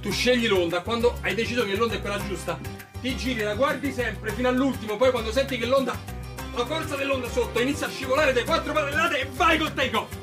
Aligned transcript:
tu 0.00 0.10
scegli 0.10 0.46
l'onda, 0.46 0.80
quando 0.80 1.18
hai 1.22 1.34
deciso 1.34 1.64
che 1.64 1.74
l'onda 1.76 1.94
è 1.94 2.00
quella 2.00 2.20
giusta, 2.26 2.58
ti 3.00 3.16
giri, 3.16 3.42
la 3.42 3.54
guardi 3.54 3.92
sempre 3.92 4.32
fino 4.32 4.48
all'ultimo, 4.48 4.96
poi 4.96 5.10
quando 5.10 5.32
senti 5.32 5.58
che 5.58 5.66
l'onda, 5.66 5.96
la 6.54 6.66
forza 6.66 6.96
dell'onda 6.96 7.28
sotto 7.28 7.60
inizia 7.60 7.86
a 7.86 7.90
scivolare 7.90 8.32
dai 8.32 8.44
quattro 8.44 8.72
padellate 8.72 9.20
e 9.20 9.28
vai 9.34 9.58
col 9.58 9.72
take 9.74 9.96
off! 9.96 10.17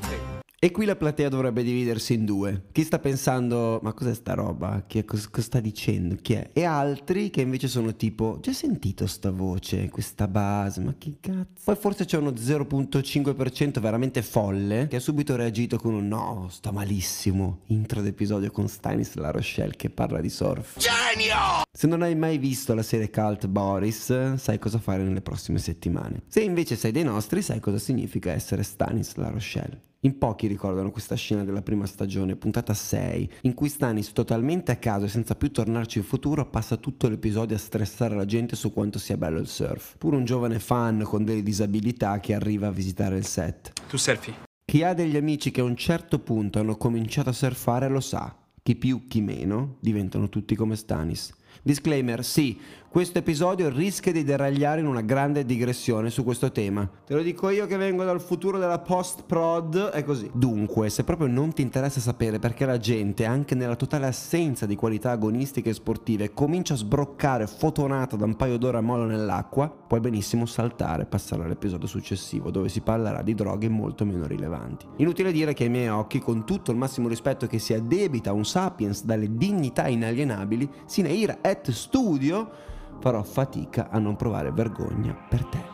E 0.66 0.72
qui 0.72 0.86
la 0.86 0.96
platea 0.96 1.30
dovrebbe 1.30 1.62
dividersi 1.62 2.16
in 2.16 2.26
due. 2.26 2.64
Chi 2.72 2.84
sta 2.84 2.98
pensando, 2.98 3.80
ma 3.84 3.94
cos'è 3.94 4.16
sta 4.16 4.34
roba? 4.34 4.84
Chi 4.88 4.98
è, 4.98 5.06
cosa, 5.06 5.28
cosa 5.30 5.46
sta 5.46 5.60
dicendo? 5.60 6.16
Chi 6.20 6.34
è? 6.34 6.50
E 6.54 6.64
altri 6.64 7.30
che 7.30 7.42
invece 7.42 7.68
sono 7.68 7.96
tipo, 7.96 8.40
già 8.42 8.52
sentito 8.52 9.06
sta 9.06 9.30
voce, 9.30 9.90
questa 9.90 10.28
base, 10.28 10.82
ma 10.82 10.96
che 10.98 11.18
cazzo? 11.20 11.62
Poi 11.66 11.76
forse 11.76 12.06
c'è 12.06 12.18
uno 12.18 12.32
0.5% 12.32 13.80
veramente 13.80 14.24
folle 14.24 14.88
che 14.90 14.96
ha 14.96 15.00
subito 15.00 15.36
reagito 15.36 15.78
con 15.78 15.94
un 15.94 16.08
no, 16.08 16.48
sta 16.50 16.72
malissimo. 16.72 17.60
Intro 17.68 18.02
d'episodio 18.02 18.50
con 18.50 18.68
Stanis 18.68 19.14
La 19.18 19.30
Rochelle 19.30 19.76
che 19.76 19.92
parla 19.92 20.20
di 20.20 20.30
surf. 20.32 20.80
Genio! 20.80 21.62
Se 21.72 21.86
non 21.86 22.02
hai 22.02 22.16
mai 22.16 22.40
visto 22.40 22.74
la 22.74 22.82
serie 22.82 23.12
cult 23.12 23.46
Boris, 23.46 24.34
sai 24.34 24.58
cosa 24.58 24.80
fare 24.80 25.04
nelle 25.04 25.22
prossime 25.22 25.60
settimane. 25.60 26.24
Se 26.26 26.42
invece 26.42 26.76
sei 26.76 26.92
dei 26.92 27.04
nostri, 27.04 27.44
sai 27.44 27.60
cosa 27.60 27.78
significa 27.78 28.32
essere 28.32 28.64
Stanis 28.64 29.14
La 29.18 29.30
Rochelle. 29.30 29.94
In 30.06 30.20
pochi 30.20 30.46
ricordano 30.46 30.92
questa 30.92 31.16
scena 31.16 31.44
della 31.44 31.64
prima 31.64 31.88
stagione, 31.88 32.36
puntata 32.36 32.76
6, 32.76 33.32
in 33.42 33.56
cui 33.56 33.70
Stanis 33.70 34.12
totalmente 34.12 34.72
a 34.72 34.76
caso 34.76 35.06
e 35.06 35.08
senza 35.08 35.34
più 35.34 35.52
tornarci 35.52 35.98
in 35.98 36.04
futuro 36.04 36.48
passa 36.48 36.78
tutto 36.78 37.10
l'episodio 37.10 37.56
a 37.56 37.60
stressare 37.60 38.16
la 38.16 38.26
gente 38.26 38.56
su 38.56 38.72
quanto 38.72 39.00
sia 39.00 39.18
bello 39.18 39.40
il 39.40 39.48
surf. 39.48 39.98
Pure 39.98 40.18
un 40.18 40.24
giovane 40.24 40.60
fan 40.60 41.02
con 41.02 41.26
delle 41.26 41.42
disabilità 41.42 42.20
che 42.20 42.36
arriva 42.36 42.68
a 42.68 42.72
visitare 42.72 43.18
il 43.18 43.26
set. 43.26 43.74
Tu 43.90 43.98
surfi? 43.98 44.32
Chi 44.64 44.84
ha 44.84 44.94
degli 44.94 45.18
amici 45.18 45.50
che 45.50 45.62
a 45.62 45.64
un 45.64 45.76
certo 45.76 46.20
punto 46.20 46.60
hanno 46.60 46.78
cominciato 46.78 47.30
a 47.30 47.34
surfare 47.34 47.90
lo 47.90 48.00
sa. 48.00 48.38
Chi 48.62 48.76
più, 48.76 49.08
chi 49.08 49.22
meno, 49.22 49.78
diventano 49.80 50.30
tutti 50.30 50.54
come 50.54 50.76
Stanis. 50.76 51.34
Disclaimer, 51.64 52.24
sì, 52.24 52.60
questo 52.96 53.18
episodio 53.18 53.68
rischia 53.68 54.14
di 54.14 54.24
deragliare 54.24 54.80
in 54.80 54.88
una 54.88 55.02
grande 55.02 55.44
digressione 55.44 56.10
su 56.10 56.24
questo 56.24 56.54
tema. 56.54 56.90
Te 57.06 57.14
lo 57.14 57.22
dico 57.24 57.50
io 57.50 57.66
che 57.66 57.76
vengo 57.76 58.06
dal 58.06 58.22
futuro 58.22 58.58
della 58.58 58.80
post-prod, 58.80 59.90
è 59.90 60.02
così. 60.06 60.32
Dunque, 60.34 60.90
se 60.90 61.04
proprio 61.04 61.28
non 61.28 61.52
ti 61.52 61.62
interessa 61.62 62.00
sapere 62.00 62.40
perché 62.40 62.66
la 62.66 62.78
gente, 62.78 63.26
anche 63.26 63.54
nella 63.54 63.76
totale 63.76 64.06
assenza 64.06 64.66
di 64.66 64.78
qualità 64.78 65.12
agonistiche 65.12 65.72
e 65.72 65.74
sportive, 65.74 66.32
comincia 66.34 66.76
a 66.76 66.78
sbroccare 66.78 67.48
fotonata 67.48 68.16
da 68.16 68.24
un 68.24 68.38
paio 68.38 68.58
d'ore 68.58 68.78
a 68.78 68.82
molo 68.82 69.04
nell'acqua, 69.04 69.68
puoi 69.68 70.00
benissimo 70.00 70.46
saltare 70.46 71.02
e 71.02 71.06
passare 71.08 71.44
all'episodio 71.44 71.88
successivo, 71.88 72.50
dove 72.50 72.70
si 72.70 72.80
parlerà 72.80 73.22
di 73.24 73.36
droghe 73.36 73.68
molto 73.68 74.06
meno 74.06 74.26
rilevanti. 74.26 74.86
Inutile 75.00 75.34
dire 75.34 75.54
che 75.54 75.66
ai 75.66 75.70
miei 75.70 75.90
occhi, 75.90 76.20
con 76.20 76.46
tutto 76.46 76.72
il 76.72 76.78
massimo 76.78 77.10
rispetto 77.10 77.46
che 77.46 77.60
si 77.60 77.74
addebita 77.74 78.30
a 78.30 78.34
un 78.34 78.46
sapiens 78.46 79.04
dalle 79.04 79.36
dignità 79.36 79.86
inalienabili, 79.86 80.70
sine 80.86 81.10
ira 81.10 81.40
et 81.42 81.72
studio, 81.72 82.72
farò 83.00 83.24
fatica 83.24 83.90
a 83.90 84.00
non 84.00 84.16
provare 84.16 84.52
vergogna 84.52 85.14
per 85.14 85.46
te. 85.46 85.74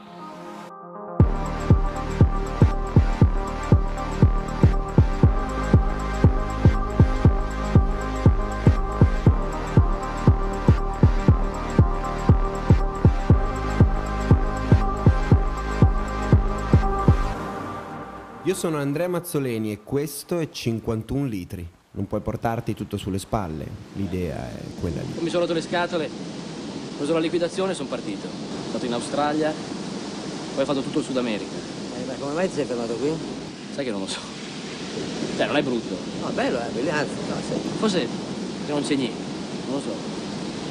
Io 18.51 18.57
sono 18.57 18.79
Andrea 18.79 19.07
Mazzoleni 19.07 19.71
e 19.71 19.81
questo 19.81 20.39
è 20.39 20.49
51 20.49 21.25
litri. 21.25 21.65
Non 21.91 22.05
puoi 22.05 22.21
portarti 22.21 22.73
tutto 22.73 22.97
sulle 22.97 23.17
spalle, 23.17 23.65
l'idea 23.93 24.49
è 24.49 24.61
quella 24.79 25.01
lì. 25.01 25.21
Mi 25.21 25.29
sono 25.29 25.41
rotto 25.43 25.53
le 25.53 25.61
scatole, 25.61 26.09
ho 27.01 27.03
preso 27.03 27.13
la 27.13 27.19
liquidazione 27.19 27.71
e 27.71 27.75
sono 27.75 27.87
partito. 27.89 28.27
Sono 28.27 28.69
stato 28.69 28.85
in 28.85 28.93
Australia, 28.93 29.51
poi 30.53 30.61
ho 30.61 30.65
fatto 30.65 30.81
tutto 30.81 30.99
il 30.99 31.05
Sud 31.05 31.17
America. 31.17 31.49
Eh, 31.97 32.05
ma 32.05 32.13
come 32.19 32.33
mai 32.33 32.47
ti 32.47 32.55
sei 32.55 32.65
fermato 32.65 32.93
qui? 32.93 33.11
Sai 33.73 33.83
che 33.85 33.91
non 33.91 34.01
lo 34.01 34.07
so. 34.07 34.19
Cioè, 35.35 35.47
non 35.47 35.57
è 35.57 35.63
brutto. 35.63 35.95
No, 36.21 36.29
bello, 36.29 36.59
eh, 36.59 36.69
bello, 36.71 36.91
anzi, 36.91 37.13
no, 37.27 37.35
sei... 37.47 37.59
Forse 37.79 38.07
non 38.67 38.83
c'è 38.85 38.95
niente, 38.95 39.17
non 39.65 39.75
lo 39.77 39.81
so. 39.81 39.95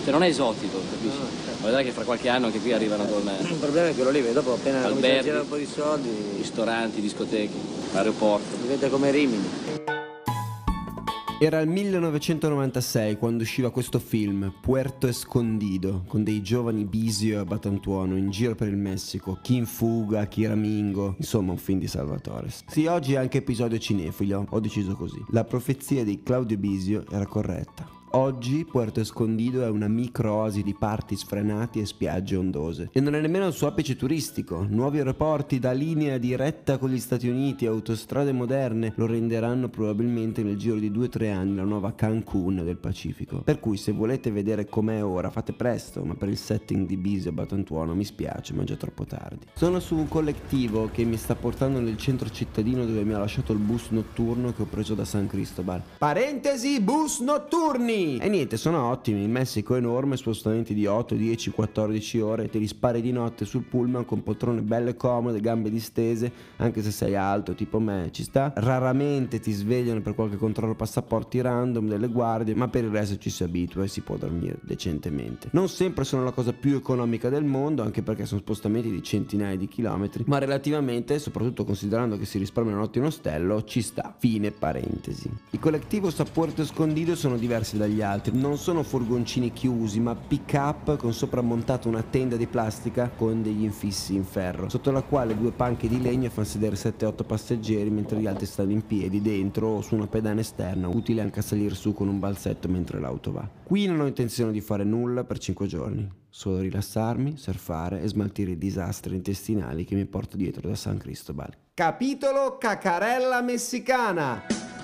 Cioè, 0.05 0.13
non 0.13 0.23
è 0.23 0.29
esotico, 0.29 0.79
capisci? 0.91 1.17
No, 1.19 1.25
no, 1.25 1.31
certo. 1.45 1.59
Ma 1.61 1.67
vedrai 1.67 1.85
che 1.85 1.91
fra 1.91 2.05
qualche 2.05 2.29
anno 2.29 2.47
anche 2.47 2.61
qui 2.61 2.73
arrivano 2.73 3.05
con 3.07 3.23
Il 3.41 3.57
problema 3.57 3.89
è 3.89 3.95
quello 3.95 4.11
lì, 4.11 4.33
dopo 4.33 4.53
appena 4.53 4.83
comincia 4.83 4.95
a 4.95 5.11
Alberghi. 5.11 5.25
girare 5.25 5.43
un 5.43 5.49
po' 5.49 5.57
di 5.57 5.69
soldi, 5.73 6.11
ristoranti, 6.37 7.01
discoteche, 7.01 7.57
aeroporto. 7.95 8.57
diventa 8.61 8.89
come 8.89 9.11
Rimini. 9.11 9.70
Era 11.43 11.61
il 11.61 11.71
1996 11.71 13.17
quando 13.17 13.45
usciva 13.45 13.71
questo 13.71 13.99
film, 13.99 14.53
Puerto 14.61 15.07
Escondido, 15.07 16.05
con 16.07 16.23
dei 16.23 16.43
giovani 16.43 16.85
Bisio 16.85 17.41
e 17.41 17.45
Batantuono 17.47 18.19
in 18.19 18.29
giro 18.29 18.55
per 18.55 18.69
il 18.69 18.77
Messico, 18.77 19.39
chi 19.41 19.57
in 19.57 19.65
fuga, 19.65 20.27
chi 20.27 20.45
ramingo, 20.45 21.15
insomma 21.17 21.53
un 21.53 21.57
film 21.57 21.79
di 21.79 21.87
Salvatore. 21.87 22.51
Sì, 22.67 22.85
oggi 22.85 23.15
è 23.15 23.17
anche 23.17 23.39
episodio 23.39 23.79
cinefilo, 23.79 24.49
ho 24.51 24.61
deciso 24.61 24.95
così. 24.95 25.25
La 25.31 25.45
profezia 25.45 26.05
di 26.05 26.23
Claudio 26.23 26.59
Bisio 26.59 27.07
era 27.11 27.25
corretta. 27.25 28.00
Oggi 28.13 28.65
Puerto 28.65 28.99
Escondido 28.99 29.63
è 29.63 29.69
una 29.69 29.87
micro-oasi 29.87 30.65
di 30.65 30.75
parti 30.75 31.15
sfrenati 31.15 31.79
e 31.79 31.87
spiagge 31.87 32.35
ondose. 32.35 32.89
E 32.93 32.99
non 32.99 33.15
è 33.15 33.21
nemmeno 33.21 33.47
il 33.47 33.53
suo 33.53 33.69
apice 33.69 33.95
turistico. 33.95 34.67
Nuovi 34.69 34.99
aeroporti 34.99 35.61
da 35.61 35.71
linea 35.71 36.19
diretta 36.19 36.79
con 36.79 36.91
gli 36.91 36.99
Stati 36.99 37.29
Uniti 37.29 37.67
autostrade 37.67 38.33
moderne 38.33 38.95
lo 38.97 39.07
renderanno 39.07 39.69
probabilmente 39.69 40.43
nel 40.43 40.57
giro 40.57 40.75
di 40.75 40.91
2-3 40.91 41.33
anni 41.33 41.55
la 41.55 41.63
nuova 41.63 41.95
Cancun 41.95 42.65
del 42.65 42.79
Pacifico. 42.79 43.43
Per 43.43 43.61
cui 43.61 43.77
se 43.77 43.93
volete 43.93 44.33
vedere 44.33 44.67
com'è 44.67 45.05
ora 45.05 45.31
fate 45.31 45.53
presto, 45.53 46.03
ma 46.03 46.17
per 46.17 46.31
il 46.31 46.37
setting 46.37 46.89
di 46.89 46.97
Bisio 46.97 47.31
e 47.31 47.33
Batantuono 47.33 47.95
mi 47.95 48.05
spiace, 48.05 48.55
ma 48.55 48.63
è 48.63 48.65
già 48.65 48.75
troppo 48.75 49.05
tardi. 49.05 49.47
Sono 49.55 49.79
su 49.79 49.95
un 49.95 50.09
collettivo 50.09 50.91
che 50.93 51.05
mi 51.05 51.17
sta 51.17 51.37
portando 51.37 51.79
nel 51.79 51.97
centro 51.97 52.29
cittadino 52.29 52.85
dove 52.85 53.05
mi 53.05 53.13
ha 53.13 53.19
lasciato 53.19 53.53
il 53.53 53.61
bus 53.61 53.91
notturno 53.91 54.53
che 54.53 54.63
ho 54.63 54.67
preso 54.69 54.95
da 54.95 55.05
San 55.05 55.29
Cristobal. 55.29 55.81
Parentesi, 55.97 56.81
bus 56.81 57.21
notturni! 57.21 57.99
E 58.01 58.29
niente, 58.29 58.57
sono 58.57 58.89
ottimi. 58.89 59.23
Il 59.23 59.29
Messico 59.29 59.75
è 59.75 59.79
enorme, 59.79 60.17
spostamenti 60.17 60.75
di 60.75 60.87
8, 60.87 61.15
10, 61.15 61.51
14 61.51 62.21
ore. 62.21 62.49
Te 62.49 62.59
li 62.59 62.67
spari 62.67 63.03
di 63.03 63.13
notte 63.13 63.45
sul 63.45 63.63
pullman 63.63 64.05
con 64.05 64.23
poltrone 64.23 64.63
belle 64.63 64.97
comode, 64.97 65.41
gambe 65.41 65.71
distese, 65.71 66.33
anche 66.57 66.83
se 66.83 66.91
sei 66.91 67.15
alto, 67.15 67.55
tipo 67.55 67.79
me, 67.79 68.09
ci 68.13 68.23
sta. 68.23 68.53
Raramente 68.57 69.41
ti 69.41 69.53
svegliano 69.53 70.01
per 70.01 70.15
qualche 70.15 70.37
controllo 70.37 70.75
passaporti 70.75 71.41
random 71.41 71.89
delle 71.89 72.09
guardie, 72.09 72.55
ma 72.55 72.69
per 72.69 72.85
il 72.85 72.91
resto 72.91 73.19
ci 73.19 73.31
si 73.31 73.43
abitua 73.43 73.85
e 73.85 73.89
si 73.89 74.01
può 74.01 74.17
dormire 74.17 74.59
decentemente. 74.63 75.49
Non 75.53 75.69
sempre 75.69 76.05
sono 76.05 76.25
la 76.25 76.33
cosa 76.33 76.53
più 76.53 76.77
economica 76.77 77.29
del 77.29 77.45
mondo, 77.45 77.83
anche 77.83 78.03
perché 78.03 78.25
sono 78.25 78.41
spostamenti 78.41 78.91
di 78.91 79.03
centinaia 79.03 79.57
di 79.57 79.69
chilometri, 79.69 80.25
ma 80.27 80.39
relativamente, 80.39 81.19
soprattutto 81.19 81.65
considerando 81.65 82.17
che 82.17 82.25
si 82.25 82.39
risparmia 82.39 82.73
una 82.73 82.83
notte 82.83 82.99
in 82.99 83.05
ostello, 83.05 83.65
ci 83.65 83.83
sta. 83.83 84.15
Fine 84.19 84.51
parentesi. 84.51 85.31
I 85.51 85.59
colectivos 85.59 86.19
a 86.21 86.25
Puerto 86.25 86.63
Escondido 86.63 87.15
sono 87.17 87.37
diversi 87.37 87.77
dagli 87.77 87.90
altri, 87.99 88.39
non 88.39 88.57
sono 88.57 88.83
furgoncini 88.83 89.53
chiusi, 89.53 89.99
ma 89.99 90.15
pick 90.15 90.53
up 90.55 90.97
con 90.97 91.13
sopra 91.13 91.41
montata 91.41 91.89
una 91.89 92.03
tenda 92.03 92.37
di 92.37 92.47
plastica 92.47 93.11
con 93.11 93.43
degli 93.43 93.65
infissi 93.65 94.15
in 94.15 94.25
ferro, 94.25 94.69
sotto 94.69 94.91
la 94.91 95.03
quale 95.03 95.37
due 95.37 95.51
panche 95.51 95.89
di 95.89 96.01
legno 96.01 96.31
fanno 96.31 96.47
sedere 96.47 96.77
7-8 96.77 97.25
passeggeri 97.27 97.91
mentre 97.91 98.19
gli 98.19 98.27
altri 98.27 98.47
stanno 98.47 98.71
in 98.71 98.87
piedi 98.87 99.21
dentro 99.21 99.67
o 99.69 99.81
su 99.81 99.95
una 99.97 100.07
pedana 100.07 100.41
esterna, 100.41 100.89
utile 100.89 101.21
anche 101.21 101.41
a 101.41 101.43
salire 101.43 101.75
su 101.75 101.93
con 101.93 102.09
un 102.09 102.19
balzetto 102.19 102.69
mentre 102.69 103.01
l'auto 103.01 103.33
va. 103.33 103.49
Qui 103.65 103.87
non 103.87 104.01
ho 104.01 104.07
intenzione 104.07 104.53
di 104.53 104.61
fare 104.61 104.85
nulla 104.85 105.25
per 105.25 105.39
5 105.39 105.67
giorni, 105.67 106.09
solo 106.29 106.61
rilassarmi, 106.61 107.37
surfare 107.37 108.03
e 108.03 108.09
smaltire 108.09 108.53
i 108.53 108.59
disastri 108.59 109.17
intestinali 109.17 109.85
che 109.85 109.95
mi 109.95 110.07
porto 110.07 110.37
dietro 110.37 110.69
da 110.69 110.75
San 110.75 110.99
Cristobal. 110.99 111.53
Capitolo 111.75 112.57
Cacarella 112.59 113.41
Messicana! 113.43 114.80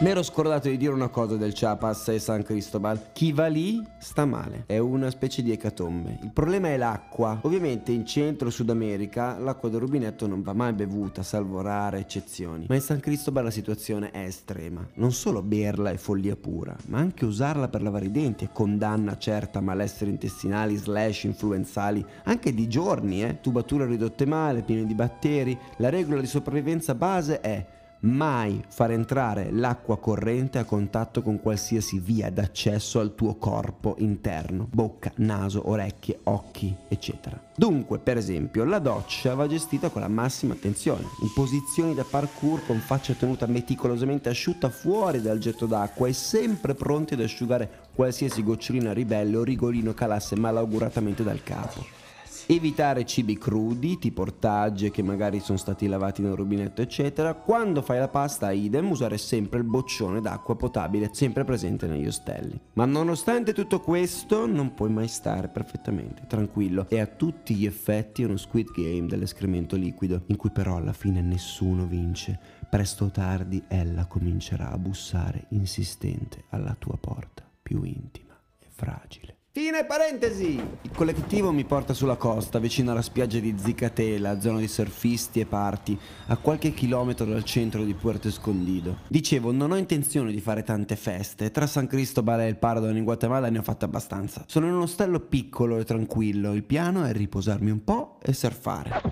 Mi 0.00 0.10
ero 0.10 0.24
scordato 0.24 0.68
di 0.68 0.76
dire 0.76 0.92
una 0.92 1.08
cosa 1.08 1.36
del 1.36 1.52
Chiapas 1.52 2.08
e 2.08 2.18
San 2.18 2.42
Cristobal. 2.42 3.12
Chi 3.12 3.30
va 3.30 3.46
lì 3.46 3.80
sta 3.98 4.26
male. 4.26 4.64
È 4.66 4.76
una 4.76 5.08
specie 5.08 5.40
di 5.40 5.52
ecatombe. 5.52 6.18
Il 6.20 6.32
problema 6.32 6.68
è 6.68 6.76
l'acqua. 6.76 7.38
Ovviamente 7.42 7.92
in 7.92 8.04
Centro 8.04 8.50
Sud 8.50 8.70
America 8.70 9.38
l'acqua 9.38 9.68
del 9.68 9.78
rubinetto 9.78 10.26
non 10.26 10.42
va 10.42 10.52
mai 10.52 10.72
bevuta, 10.72 11.22
salvo 11.22 11.62
rare 11.62 12.00
eccezioni. 12.00 12.66
Ma 12.68 12.74
in 12.74 12.80
San 12.80 12.98
Cristobal 12.98 13.44
la 13.44 13.50
situazione 13.52 14.10
è 14.10 14.24
estrema. 14.24 14.86
Non 14.94 15.12
solo 15.12 15.42
berla 15.42 15.90
è 15.90 15.96
follia 15.96 16.34
pura, 16.34 16.76
ma 16.86 16.98
anche 16.98 17.24
usarla 17.24 17.68
per 17.68 17.80
lavare 17.80 18.06
i 18.06 18.10
denti 18.10 18.46
è 18.46 18.50
condanna 18.52 19.16
certa 19.16 19.60
a 19.60 19.62
malesseri 19.62 20.10
intestinali 20.10 20.74
slash 20.74 21.22
influenzali, 21.22 22.04
anche 22.24 22.52
di 22.52 22.66
giorni, 22.66 23.22
eh. 23.22 23.38
Tubature 23.40 23.86
ridotte 23.86 24.26
male, 24.26 24.62
piene 24.62 24.84
di 24.84 24.94
batteri. 24.94 25.56
La 25.76 25.88
regola 25.88 26.20
di 26.20 26.26
sopravvivenza 26.26 26.96
base 26.96 27.40
è 27.40 27.64
Mai 28.04 28.62
far 28.68 28.90
entrare 28.90 29.50
l'acqua 29.50 29.96
corrente 29.96 30.58
a 30.58 30.64
contatto 30.64 31.22
con 31.22 31.40
qualsiasi 31.40 31.98
via 31.98 32.30
d'accesso 32.30 33.00
al 33.00 33.14
tuo 33.14 33.36
corpo 33.36 33.94
interno, 33.98 34.68
bocca, 34.70 35.10
naso, 35.16 35.70
orecchie, 35.70 36.18
occhi, 36.24 36.76
eccetera. 36.88 37.40
Dunque, 37.56 37.98
per 37.98 38.18
esempio, 38.18 38.64
la 38.64 38.78
doccia 38.78 39.34
va 39.34 39.46
gestita 39.46 39.88
con 39.88 40.02
la 40.02 40.08
massima 40.08 40.52
attenzione, 40.52 41.06
in 41.22 41.32
posizioni 41.34 41.94
da 41.94 42.04
parkour 42.04 42.66
con 42.66 42.78
faccia 42.78 43.14
tenuta 43.14 43.46
meticolosamente 43.46 44.28
asciutta 44.28 44.68
fuori 44.68 45.22
dal 45.22 45.38
getto 45.38 45.64
d'acqua 45.64 46.06
e 46.06 46.12
sempre 46.12 46.74
pronti 46.74 47.14
ad 47.14 47.20
asciugare 47.20 47.70
qualsiasi 47.94 48.42
gocciolina 48.42 48.92
ribelle 48.92 49.38
o 49.38 49.42
rigolino 49.42 49.94
calasse 49.94 50.36
malauguratamente 50.36 51.22
dal 51.22 51.42
capo. 51.42 52.03
Evitare 52.46 53.06
cibi 53.06 53.38
crudi, 53.38 53.98
tipo 53.98 54.20
ortaggi 54.20 54.90
che 54.90 55.02
magari 55.02 55.40
sono 55.40 55.56
stati 55.56 55.86
lavati 55.86 56.20
nel 56.20 56.34
rubinetto, 56.34 56.82
eccetera. 56.82 57.32
Quando 57.32 57.80
fai 57.80 57.98
la 57.98 58.08
pasta, 58.08 58.50
idem, 58.50 58.90
usare 58.90 59.16
sempre 59.16 59.60
il 59.60 59.64
boccione 59.64 60.20
d'acqua 60.20 60.54
potabile, 60.54 61.08
sempre 61.12 61.44
presente 61.44 61.86
negli 61.86 62.06
ostelli. 62.06 62.60
Ma 62.74 62.84
nonostante 62.84 63.54
tutto 63.54 63.80
questo, 63.80 64.44
non 64.46 64.74
puoi 64.74 64.90
mai 64.90 65.08
stare 65.08 65.48
perfettamente 65.48 66.26
tranquillo. 66.26 66.86
È 66.86 66.98
a 67.00 67.06
tutti 67.06 67.54
gli 67.54 67.64
effetti 67.64 68.24
uno 68.24 68.36
squid 68.36 68.72
game 68.72 69.06
dell'escremento 69.06 69.74
liquido, 69.74 70.24
in 70.26 70.36
cui 70.36 70.50
però 70.50 70.76
alla 70.76 70.92
fine 70.92 71.22
nessuno 71.22 71.86
vince. 71.86 72.38
Presto 72.68 73.06
o 73.06 73.10
tardi 73.10 73.62
ella 73.68 74.04
comincerà 74.04 74.70
a 74.70 74.76
bussare 74.76 75.46
insistente 75.50 76.44
alla 76.50 76.76
tua 76.78 76.98
porta, 76.98 77.42
più 77.62 77.82
intima 77.84 78.38
e 78.58 78.66
fragile. 78.68 79.33
Fine 79.56 79.84
parentesi! 79.84 80.60
Il 80.82 80.90
collettivo 80.90 81.52
mi 81.52 81.64
porta 81.64 81.94
sulla 81.94 82.16
costa, 82.16 82.58
vicino 82.58 82.90
alla 82.90 83.02
spiaggia 83.02 83.38
di 83.38 83.54
Zicatela, 83.56 84.40
zona 84.40 84.58
di 84.58 84.66
surfisti 84.66 85.38
e 85.38 85.46
parti, 85.46 85.96
a 86.26 86.36
qualche 86.38 86.74
chilometro 86.74 87.24
dal 87.24 87.44
centro 87.44 87.84
di 87.84 87.94
Puerto 87.94 88.26
Escondido. 88.26 88.98
Dicevo, 89.06 89.52
non 89.52 89.70
ho 89.70 89.76
intenzione 89.76 90.32
di 90.32 90.40
fare 90.40 90.64
tante 90.64 90.96
feste, 90.96 91.52
tra 91.52 91.68
San 91.68 91.86
Cristobal 91.86 92.40
e 92.40 92.48
il 92.48 92.56
Pardon 92.56 92.96
in 92.96 93.04
Guatemala 93.04 93.48
ne 93.48 93.58
ho 93.58 93.62
fatte 93.62 93.84
abbastanza. 93.84 94.44
Sono 94.48 94.66
in 94.66 94.72
uno 94.72 94.82
ostello 94.82 95.20
piccolo 95.20 95.78
e 95.78 95.84
tranquillo, 95.84 96.52
il 96.52 96.64
piano 96.64 97.04
è 97.04 97.12
riposarmi 97.12 97.70
un 97.70 97.84
po' 97.84 98.18
e 98.22 98.32
surfare. 98.32 99.02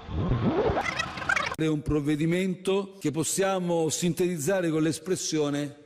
È 1.55 1.67
un 1.67 1.83
provvedimento 1.83 2.97
che 2.99 3.13
possiamo 3.13 3.89
sintetizzare 3.91 4.71
con 4.71 4.83
l'espressione 4.83 5.82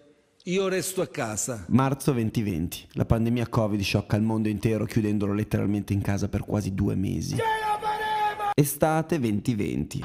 io 0.48 0.68
resto 0.68 1.02
a 1.02 1.08
casa. 1.08 1.64
Marzo 1.70 2.12
2020. 2.12 2.90
La 2.92 3.04
pandemia 3.04 3.48
Covid 3.48 3.80
sciocca 3.80 4.14
il 4.14 4.22
mondo 4.22 4.48
intero 4.48 4.84
chiudendolo 4.84 5.32
letteralmente 5.32 5.92
in 5.92 6.00
casa 6.00 6.28
per 6.28 6.42
quasi 6.42 6.72
due 6.72 6.94
mesi. 6.94 7.36
Estate 8.54 9.18
2020. 9.18 10.04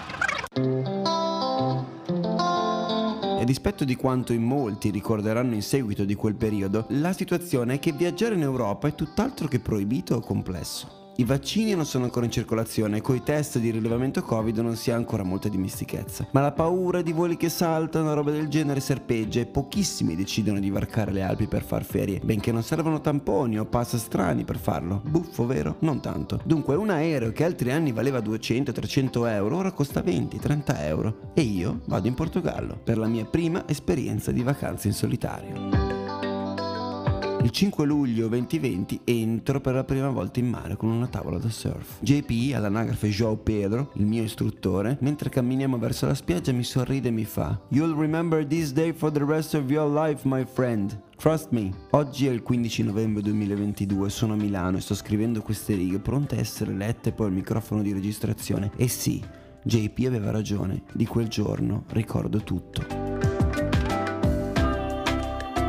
E 3.38 3.42
a 3.42 3.44
dispetto 3.44 3.86
di 3.86 3.96
quanto 3.96 4.34
in 4.34 4.42
molti 4.42 4.90
ricorderanno 4.90 5.54
in 5.54 5.62
seguito 5.62 6.06
di 6.06 6.16
quel 6.16 6.36
periodo, 6.36 6.86
la 6.90 7.14
situazione 7.14 7.76
è 7.76 7.80
che 7.80 7.92
viaggiare 7.92 8.34
in 8.34 8.42
Europa 8.42 8.88
è 8.88 8.96
tutt'altro 8.96 9.48
che 9.48 9.60
proibito 9.60 10.16
o 10.16 10.20
complesso. 10.22 11.01
I 11.18 11.26
vaccini 11.26 11.76
non 11.76 11.86
sono 11.86 12.06
ancora 12.06 12.26
in 12.26 12.32
circolazione 12.32 12.98
e 12.98 13.02
coi 13.02 13.22
test 13.22 13.60
di 13.60 13.70
rilevamento 13.70 14.22
Covid 14.24 14.58
non 14.60 14.78
si 14.78 14.92
ha 14.92 14.96
ancora 14.96 15.24
molta 15.24 15.50
dimestichezza. 15.50 16.28
Ma 16.32 16.40
la 16.42 16.54
paura 16.54 17.02
di 17.02 17.12
voli 17.12 17.36
che 17.36 17.50
saltano, 17.50 18.14
roba 18.14 18.32
del 18.32 18.48
genere 18.48 18.80
serpeggia 18.80 19.42
e 19.42 19.46
pochissimi 19.46 20.16
decidono 20.16 20.60
di 20.60 20.70
varcare 20.70 21.12
le 21.12 21.22
Alpi 21.22 21.48
per 21.48 21.64
far 21.64 21.84
ferie, 21.84 22.22
benché 22.24 22.52
non 22.52 22.64
servano 22.64 23.02
tamponi 23.02 23.60
o 23.60 23.66
pass 23.66 23.98
strani 23.98 24.46
per 24.46 24.58
farlo. 24.58 25.02
Buffo, 25.06 25.46
vero? 25.46 25.76
Non 25.80 26.00
tanto. 26.00 26.40
Dunque 26.46 26.76
un 26.76 26.90
aereo 26.90 27.32
che 27.34 27.44
altri 27.44 27.72
anni 27.72 27.92
valeva 27.92 28.20
200-300 28.20 29.28
euro 29.28 29.58
ora 29.58 29.72
costa 29.72 30.02
20-30 30.02 30.80
euro. 30.80 31.32
E 31.34 31.42
io 31.42 31.82
vado 31.88 32.08
in 32.08 32.14
Portogallo 32.14 32.80
per 32.82 32.98
la 32.98 33.08
mia 33.08 33.26
prima 33.26 33.68
esperienza 33.68 34.32
di 34.32 34.44
vacanze 34.44 34.88
in 34.88 34.94
solitario. 34.94 36.01
Il 37.44 37.50
5 37.50 37.86
luglio 37.88 38.28
2020 38.28 39.02
entro 39.04 39.60
per 39.60 39.74
la 39.74 39.84
prima 39.84 40.10
volta 40.10 40.40
in 40.40 40.48
mare 40.48 40.78
con 40.78 40.90
una 40.90 41.08
tavola 41.08 41.40
da 41.40 41.50
surf. 41.50 41.98
JP, 42.00 42.54
all'anagrafe 42.54 43.10
João 43.10 43.36
Pedro, 43.36 43.90
il 43.96 44.06
mio 44.06 44.22
istruttore, 44.22 45.00
mentre 45.02 45.30
camminiamo 45.30 45.80
verso 45.80 46.06
la 46.06 46.14
spiaggia 46.14 46.52
mi 46.52 46.64
sorride 46.64 47.08
e 47.08 47.12
mi 47.12 47.26
fa 47.26 47.60
You'll 47.70 47.98
remember 47.98 48.46
this 48.46 48.72
day 48.72 48.94
for 48.94 49.12
the 49.12 49.26
rest 49.26 49.56
of 49.56 49.72
your 49.72 49.92
life, 49.92 50.28
my 50.28 50.46
friend. 50.46 51.02
Trust 51.18 51.48
me, 51.50 51.72
oggi 51.92 52.28
è 52.28 52.30
il 52.30 52.44
15 52.44 52.84
novembre 52.84 53.24
2022, 53.24 54.10
sono 54.12 54.34
a 54.34 54.38
Milano 54.38 54.78
e 54.78 54.82
sto 54.82 54.94
scrivendo 54.94 55.42
queste 55.42 55.74
righe 55.74 55.98
pronte 55.98 56.36
a 56.36 56.40
essere 56.40 56.74
lette 56.74 57.12
poi 57.12 57.26
al 57.26 57.34
microfono 57.34 57.82
di 57.82 57.92
registrazione. 57.92 58.70
E 58.76 58.88
sì, 58.88 59.20
JP 59.64 60.06
aveva 60.06 60.30
ragione, 60.30 60.84
di 60.94 61.08
quel 61.08 61.28
giorno 61.28 61.86
ricordo 61.90 62.44
tutto. 62.44 62.86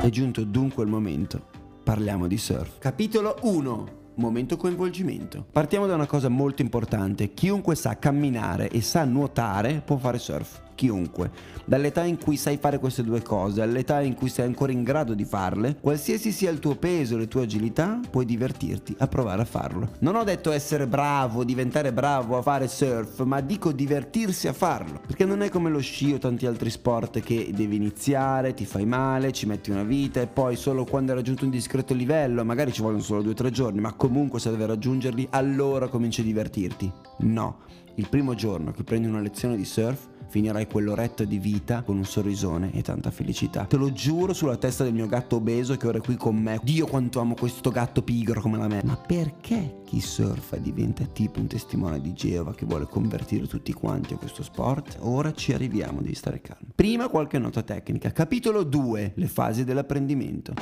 È 0.03 0.09
giunto 0.11 0.45
dunque 0.45 0.83
il 0.83 0.91
momento 0.91 1.61
parliamo 1.83 2.27
di 2.27 2.39
surf. 2.39 2.79
Capitolo 2.79 3.37
1. 3.43 4.01
Momento 4.15 4.57
coinvolgimento. 4.57 5.47
Partiamo 5.51 5.87
da 5.87 5.95
una 5.95 6.07
cosa 6.07 6.29
molto 6.29 6.63
importante. 6.63 7.33
Chiunque 7.35 7.75
sa 7.75 7.99
camminare 7.99 8.69
e 8.69 8.81
sa 8.83 9.05
nuotare 9.05 9.83
può 9.85 9.97
fare 9.97 10.19
surf 10.19 10.61
chiunque. 10.83 11.31
Dall'età 11.65 12.03
in 12.03 12.19
cui 12.19 12.37
sai 12.37 12.57
fare 12.57 12.81
queste 12.81 13.05
due 13.05 13.23
cose 13.23 13.63
all'età 13.63 14.01
in 14.01 14.15
cui 14.15 14.29
sei 14.29 14.47
ancora 14.47 14.73
in 14.73 14.83
grado 14.83 15.15
di 15.15 15.25
farle, 15.25 15.77
qualsiasi 15.81 16.33
sia 16.33 16.51
il 16.51 16.59
tuo 16.59 16.75
peso 16.75 17.17
le 17.17 17.29
tue 17.29 17.43
agilità, 17.43 18.01
puoi 18.11 18.25
divertirti 18.25 18.97
a 18.99 19.07
provare 19.07 19.43
a 19.43 19.45
farlo. 19.45 19.93
Non 20.01 20.17
ho 20.17 20.25
detto 20.25 20.51
essere 20.51 20.89
bravo, 20.89 21.45
diventare 21.45 21.93
bravo 21.93 22.37
a 22.37 22.43
fare 22.43 22.67
surf, 22.67 23.23
ma 23.23 23.41
dico 23.41 23.71
divertirsi 23.71 24.49
a 24.49 24.53
farlo. 24.53 25.01
Perché 25.07 25.25
non 25.25 25.43
è 25.43 25.51
come 25.51 25.71
lo 25.71 25.79
sci 25.79 26.13
o 26.13 26.19
tanti 26.19 26.47
altri 26.47 26.71
sport 26.71 27.21
che 27.21 27.53
devi 27.55 27.77
iniziare, 27.77 28.53
ti 28.53 28.65
fai 28.65 28.85
male, 28.85 29.31
ci 29.31 29.47
metti 29.47 29.71
una 29.71 29.85
vita 29.85 30.21
e 30.21 30.27
poi 30.27 30.57
solo 30.57 30.85
quando 30.85 31.13
hai 31.13 31.19
raggiunto 31.19 31.45
un 31.45 31.51
discreto 31.51 31.95
livello, 31.95 32.45
magari 32.45 32.73
ci 32.73 32.83
vogliono 32.83 33.03
solo 33.03 33.23
due 33.23 33.33
o 33.33 33.37
tre 33.37 33.53
giorni, 33.53 33.79
ma 33.79 33.93
comunque 33.93 34.41
se 34.41 34.51
devi 34.51 34.67
raggiungerli, 34.67 35.29
allora 35.31 35.87
cominci 35.87 36.23
a 36.23 36.25
divertirti. 36.25 36.93
No, 37.19 37.59
il 37.95 38.09
primo 38.09 38.35
giorno 38.35 38.73
che 38.73 38.83
prendi 38.83 39.07
una 39.07 39.21
lezione 39.21 39.57
di 39.57 39.65
surf 39.65 40.09
finirai 40.33 40.67
quell'oretta 40.67 41.25
di 41.25 41.39
vita 41.39 41.83
con 41.83 41.99
un 41.99 42.07
sorrisone 42.07 42.73
e 42.73 42.81
tanta 42.81 43.11
felicità. 43.11 43.67
Te 43.67 43.77
lo 43.77 43.93
giuro 43.93 44.33
sulla 44.33 44.57
testa 44.57 44.83
del 44.83 44.95
mio 44.95 45.07
gatto 45.07 45.37
obeso 45.37 45.77
che 45.77 45.87
ora 45.87 45.99
è 45.99 46.01
qui 46.01 46.17
con 46.17 46.37
me. 46.37 46.59
Dio 46.63 46.87
quanto 46.87 47.21
amo 47.21 47.35
questo 47.35 47.69
gatto 47.69 48.01
pigro 48.01 48.41
come 48.41 48.57
la 48.57 48.67
me. 48.67 48.81
Ma 48.83 48.97
perché 48.97 49.81
chi 49.85 50.01
surfa 50.01 50.57
diventa 50.57 51.05
tipo 51.05 51.39
un 51.39 51.49
testimone 51.49 52.01
di 52.01 52.15
Geova 52.15 52.55
che 52.55 52.65
vuole 52.65 52.87
convertire 52.87 53.47
tutti 53.47 53.75
quanti 53.75 54.15
a 54.15 54.17
questo 54.17 54.43
sport? 54.43 54.97
Ora 55.01 55.35
ci 55.35 55.53
arriviamo, 55.53 56.01
devi 56.01 56.15
stare 56.15 56.41
calmo. 56.41 56.69
Prima 56.75 57.09
qualche 57.09 57.39
nota 57.39 57.61
tecnica. 57.61 58.11
Capitolo 58.11 58.63
2. 58.63 59.13
Le 59.17 59.27
fasi 59.27 59.65
dell'apprendimento. 59.65 60.55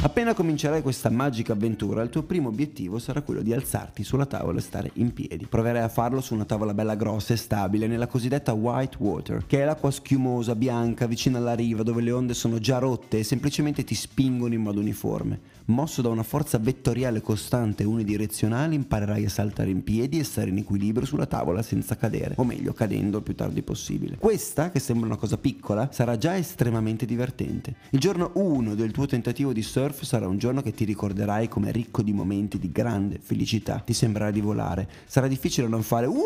Appena 0.00 0.32
comincerai 0.32 0.80
questa 0.80 1.10
magica 1.10 1.54
avventura, 1.54 2.02
il 2.02 2.08
tuo 2.08 2.22
primo 2.22 2.50
obiettivo 2.50 3.00
sarà 3.00 3.20
quello 3.20 3.42
di 3.42 3.52
alzarti 3.52 4.04
sulla 4.04 4.26
tavola 4.26 4.60
e 4.60 4.62
stare 4.62 4.92
in 4.94 5.12
piedi. 5.12 5.46
Proverai 5.46 5.82
a 5.82 5.88
farlo 5.88 6.20
su 6.20 6.34
una 6.34 6.44
tavola 6.44 6.72
bella 6.72 6.94
grossa 6.94 7.34
e 7.34 7.36
stabile 7.36 7.88
nella 7.88 8.06
cosiddetta 8.06 8.52
white 8.52 8.96
water, 9.00 9.44
che 9.44 9.60
è 9.60 9.64
l'acqua 9.64 9.90
schiumosa, 9.90 10.54
bianca, 10.54 11.08
vicina 11.08 11.38
alla 11.38 11.54
riva, 11.54 11.82
dove 11.82 12.00
le 12.00 12.12
onde 12.12 12.34
sono 12.34 12.60
già 12.60 12.78
rotte 12.78 13.18
e 13.18 13.24
semplicemente 13.24 13.82
ti 13.82 13.96
spingono 13.96 14.54
in 14.54 14.62
modo 14.62 14.78
uniforme. 14.78 15.56
Mosso 15.68 16.00
da 16.00 16.08
una 16.08 16.22
forza 16.22 16.58
vettoriale 16.58 17.20
costante 17.20 17.82
e 17.82 17.86
unidirezionale, 17.86 18.76
imparerai 18.76 19.24
a 19.24 19.28
saltare 19.28 19.68
in 19.70 19.82
piedi 19.82 20.20
e 20.20 20.24
stare 20.24 20.50
in 20.50 20.58
equilibrio 20.58 21.06
sulla 21.06 21.26
tavola 21.26 21.60
senza 21.60 21.96
cadere, 21.96 22.34
o 22.36 22.44
meglio, 22.44 22.72
cadendo 22.72 23.18
il 23.18 23.24
più 23.24 23.34
tardi 23.34 23.62
possibile. 23.62 24.16
Questa, 24.16 24.70
che 24.70 24.78
sembra 24.78 25.06
una 25.06 25.16
cosa 25.16 25.36
piccola, 25.36 25.88
sarà 25.92 26.16
già 26.16 26.36
estremamente 26.36 27.04
divertente. 27.04 27.74
Il 27.90 27.98
giorno 27.98 28.30
1 28.34 28.76
del 28.76 28.92
tuo 28.92 29.04
tentativo 29.04 29.52
di 29.52 29.60
surf 29.60 29.86
surf 29.88 30.02
sarà 30.02 30.28
un 30.28 30.38
giorno 30.38 30.60
che 30.60 30.72
ti 30.72 30.84
ricorderai 30.84 31.48
come 31.48 31.72
ricco 31.72 32.02
di 32.02 32.12
momenti 32.12 32.58
di 32.58 32.70
grande 32.70 33.18
felicità. 33.20 33.82
Ti 33.84 33.94
sembrerà 33.94 34.30
di 34.30 34.40
volare. 34.40 34.88
Sarà 35.06 35.26
difficile 35.26 35.66
non 35.66 35.82
fare 35.82 36.06
wow, 36.06 36.24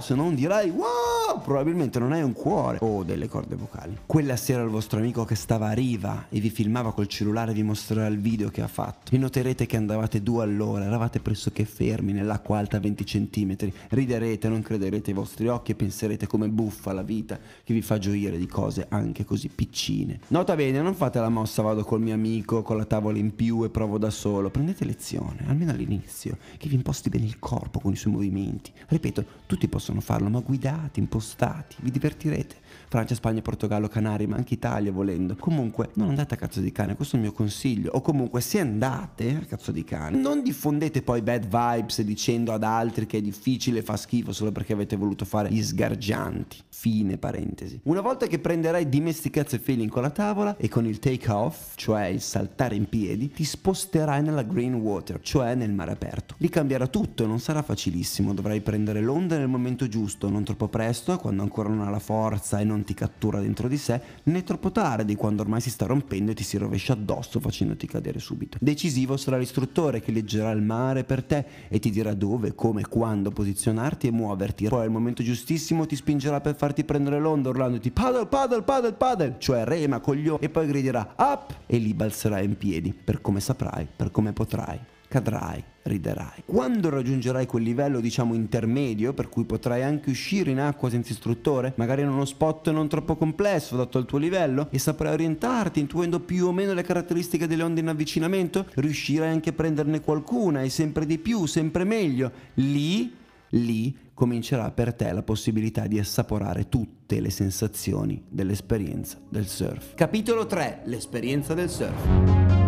se 0.00 0.14
non 0.14 0.34
dirai 0.34 0.70
wow, 0.70 1.40
probabilmente 1.42 1.98
non 1.98 2.12
hai 2.12 2.22
un 2.22 2.32
cuore 2.32 2.78
o 2.80 3.02
delle 3.02 3.28
corde 3.28 3.54
vocali. 3.54 3.96
Quella 4.06 4.36
sera 4.36 4.62
il 4.62 4.70
vostro 4.70 4.98
amico 4.98 5.24
che 5.24 5.34
stava 5.34 5.68
a 5.68 5.72
riva 5.72 6.26
e 6.28 6.40
vi 6.40 6.50
filmava 6.50 6.92
col 6.92 7.06
cellulare 7.06 7.52
vi 7.52 7.62
mostrerà 7.62 8.06
il 8.06 8.18
video 8.18 8.48
che 8.48 8.62
ha 8.62 8.68
fatto. 8.68 9.14
E 9.14 9.18
noterete 9.18 9.66
che 9.66 9.76
andavate 9.76 10.22
due 10.22 10.42
all'ora, 10.42 10.84
eravate 10.84 11.20
pressoché 11.20 11.64
fermi 11.64 12.12
nell'acqua 12.12 12.58
alta 12.58 12.78
20 12.80 13.04
cm. 13.04 13.56
Riderete, 13.88 14.48
non 14.48 14.62
crederete 14.62 15.10
ai 15.10 15.16
vostri 15.16 15.48
occhi 15.48 15.72
e 15.72 15.74
penserete 15.74 16.26
come 16.26 16.48
buffa 16.48 16.92
la 16.92 17.02
vita 17.02 17.38
che 17.62 17.74
vi 17.74 17.82
fa 17.82 17.98
gioire 17.98 18.38
di 18.38 18.46
cose 18.46 18.86
anche 18.88 19.24
così 19.24 19.48
piccine. 19.48 20.20
Nota 20.28 20.54
bene, 20.56 20.80
non 20.80 20.94
fate 20.94 21.20
la 21.20 21.28
mossa 21.28 21.62
vado 21.62 21.84
col 21.84 22.00
mio 22.00 22.14
amico 22.14 22.62
con 22.62 22.76
la 22.76 22.84
tavola 22.84 23.18
in 23.18 23.34
più 23.34 23.64
e 23.64 23.68
provo 23.68 23.98
da 23.98 24.10
solo. 24.10 24.50
Prendete 24.50 24.84
lezione, 24.84 25.44
almeno 25.46 25.72
all'inizio, 25.72 26.38
che 26.56 26.68
vi 26.68 26.74
imposti 26.74 27.08
bene 27.08 27.26
il 27.26 27.38
corpo 27.38 27.80
con 27.80 27.92
i 27.92 27.96
suoi 27.96 28.12
movimenti. 28.12 28.72
Ripeto, 28.88 29.24
tutti 29.46 29.68
possono 29.68 29.81
farlo, 30.00 30.28
ma 30.28 30.40
guidate, 30.40 31.00
impostate 31.00 31.20
spostati, 31.22 31.76
vi 31.80 31.90
divertirete. 31.90 32.60
Francia, 32.88 33.14
Spagna, 33.14 33.40
Portogallo, 33.40 33.88
Canari, 33.88 34.26
ma 34.26 34.36
anche 34.36 34.54
Italia 34.54 34.92
volendo. 34.92 35.34
Comunque, 35.36 35.90
non 35.94 36.10
andate 36.10 36.34
a 36.34 36.36
cazzo 36.36 36.60
di 36.60 36.72
cane, 36.72 36.94
questo 36.94 37.16
è 37.16 37.18
il 37.18 37.24
mio 37.24 37.32
consiglio. 37.32 37.92
O 37.94 38.02
comunque, 38.02 38.40
se 38.42 38.60
andate 38.60 39.38
a 39.42 39.46
cazzo 39.46 39.72
di 39.72 39.82
cane, 39.82 40.18
non 40.18 40.42
diffondete 40.42 41.00
poi 41.00 41.22
bad 41.22 41.44
vibes 41.44 42.02
dicendo 42.02 42.52
ad 42.52 42.62
altri 42.62 43.06
che 43.06 43.18
è 43.18 43.22
difficile 43.22 43.82
fa 43.82 43.96
schifo 43.96 44.32
solo 44.32 44.52
perché 44.52 44.74
avete 44.74 44.96
voluto 44.96 45.24
fare 45.24 45.50
gli 45.50 45.62
sgargianti. 45.62 46.58
Fine 46.68 47.16
parentesi. 47.16 47.80
Una 47.84 48.00
volta 48.00 48.26
che 48.26 48.38
prenderai 48.38 48.88
dimestichezza 48.88 49.56
e 49.56 49.60
feeling 49.60 49.88
con 49.88 50.02
la 50.02 50.10
tavola 50.10 50.56
e 50.56 50.68
con 50.68 50.84
il 50.86 50.98
take 50.98 51.30
off, 51.30 51.74
cioè 51.76 52.06
il 52.06 52.20
saltare 52.20 52.74
in 52.74 52.88
piedi, 52.88 53.30
ti 53.30 53.44
sposterai 53.44 54.22
nella 54.22 54.42
green 54.42 54.74
water, 54.74 55.20
cioè 55.22 55.54
nel 55.54 55.72
mare 55.72 55.92
aperto. 55.92 56.34
Lì 56.38 56.48
cambierà 56.48 56.88
tutto 56.88 57.26
non 57.26 57.38
sarà 57.38 57.62
facilissimo, 57.62 58.34
dovrai 58.34 58.60
prendere 58.60 59.00
l'onda 59.00 59.38
nel 59.38 59.48
momento 59.48 59.61
giusto, 59.88 60.28
non 60.28 60.44
troppo 60.44 60.68
presto, 60.68 61.16
quando 61.18 61.42
ancora 61.42 61.68
non 61.68 61.82
ha 61.86 61.90
la 61.90 61.98
forza 61.98 62.58
e 62.58 62.64
non 62.64 62.84
ti 62.84 62.94
cattura 62.94 63.40
dentro 63.40 63.68
di 63.68 63.76
sé, 63.76 64.00
né 64.24 64.42
troppo 64.42 64.72
tardi, 64.72 65.14
quando 65.14 65.42
ormai 65.42 65.60
si 65.60 65.70
sta 65.70 65.86
rompendo 65.86 66.30
e 66.30 66.34
ti 66.34 66.42
si 66.42 66.56
rovescia 66.56 66.94
addosso 66.94 67.40
facendoti 67.40 67.86
cadere 67.86 68.18
subito. 68.18 68.58
Decisivo 68.60 69.16
sarà 69.16 69.38
l'istruttore 69.38 70.00
che 70.00 70.12
leggerà 70.12 70.50
il 70.50 70.62
mare 70.62 71.04
per 71.04 71.22
te 71.22 71.44
e 71.68 71.78
ti 71.78 71.90
dirà 71.90 72.14
dove, 72.14 72.54
come, 72.54 72.86
quando 72.86 73.30
posizionarti 73.30 74.06
e 74.06 74.10
muoverti. 74.10 74.68
Poi 74.68 74.84
al 74.84 74.90
momento 74.90 75.22
giustissimo 75.22 75.86
ti 75.86 75.96
spingerà 75.96 76.40
per 76.40 76.56
farti 76.56 76.84
prendere 76.84 77.20
l'onda 77.20 77.50
urlandoti 77.50 77.90
paddle, 77.90 78.26
paddle, 78.26 78.62
paddle, 78.62 78.92
paddle, 78.92 79.36
cioè 79.38 79.64
rema, 79.64 80.00
coglio, 80.00 80.40
e 80.40 80.48
poi 80.48 80.66
griderà 80.66 81.14
up 81.18 81.54
e 81.66 81.76
li 81.78 81.94
balzerai 81.94 82.44
in 82.44 82.56
piedi, 82.56 82.92
per 82.92 83.20
come 83.20 83.40
saprai, 83.40 83.86
per 83.94 84.10
come 84.10 84.32
potrai 84.32 84.80
cadrai, 85.12 85.62
riderai. 85.82 86.44
Quando 86.46 86.88
raggiungerai 86.88 87.44
quel 87.44 87.62
livello 87.62 88.00
diciamo 88.00 88.32
intermedio, 88.32 89.12
per 89.12 89.28
cui 89.28 89.44
potrai 89.44 89.82
anche 89.82 90.08
uscire 90.08 90.50
in 90.50 90.58
acqua 90.58 90.88
senza 90.88 91.12
istruttore, 91.12 91.74
magari 91.76 92.00
in 92.00 92.08
uno 92.08 92.24
spot 92.24 92.70
non 92.70 92.88
troppo 92.88 93.16
complesso 93.16 93.76
dato 93.76 93.98
al 93.98 94.06
tuo 94.06 94.16
livello, 94.16 94.68
e 94.70 94.78
saprai 94.78 95.12
orientarti 95.12 95.80
intuendo 95.80 96.18
più 96.20 96.46
o 96.46 96.52
meno 96.52 96.72
le 96.72 96.80
caratteristiche 96.80 97.46
delle 97.46 97.62
onde 97.62 97.80
in 97.80 97.88
avvicinamento, 97.88 98.64
riuscirai 98.72 99.28
anche 99.28 99.50
a 99.50 99.52
prenderne 99.52 100.00
qualcuna 100.00 100.62
e 100.62 100.70
sempre 100.70 101.04
di 101.04 101.18
più, 101.18 101.44
sempre 101.44 101.84
meglio. 101.84 102.32
Lì, 102.54 103.14
lì 103.50 103.94
comincerà 104.14 104.70
per 104.70 104.94
te 104.94 105.12
la 105.12 105.22
possibilità 105.22 105.86
di 105.86 105.98
assaporare 105.98 106.70
tutte 106.70 107.20
le 107.20 107.28
sensazioni 107.28 108.22
dell'esperienza 108.30 109.18
del 109.28 109.46
surf. 109.46 109.94
Capitolo 109.94 110.46
3. 110.46 110.84
L'esperienza 110.86 111.52
del 111.52 111.68
surf. 111.68 112.61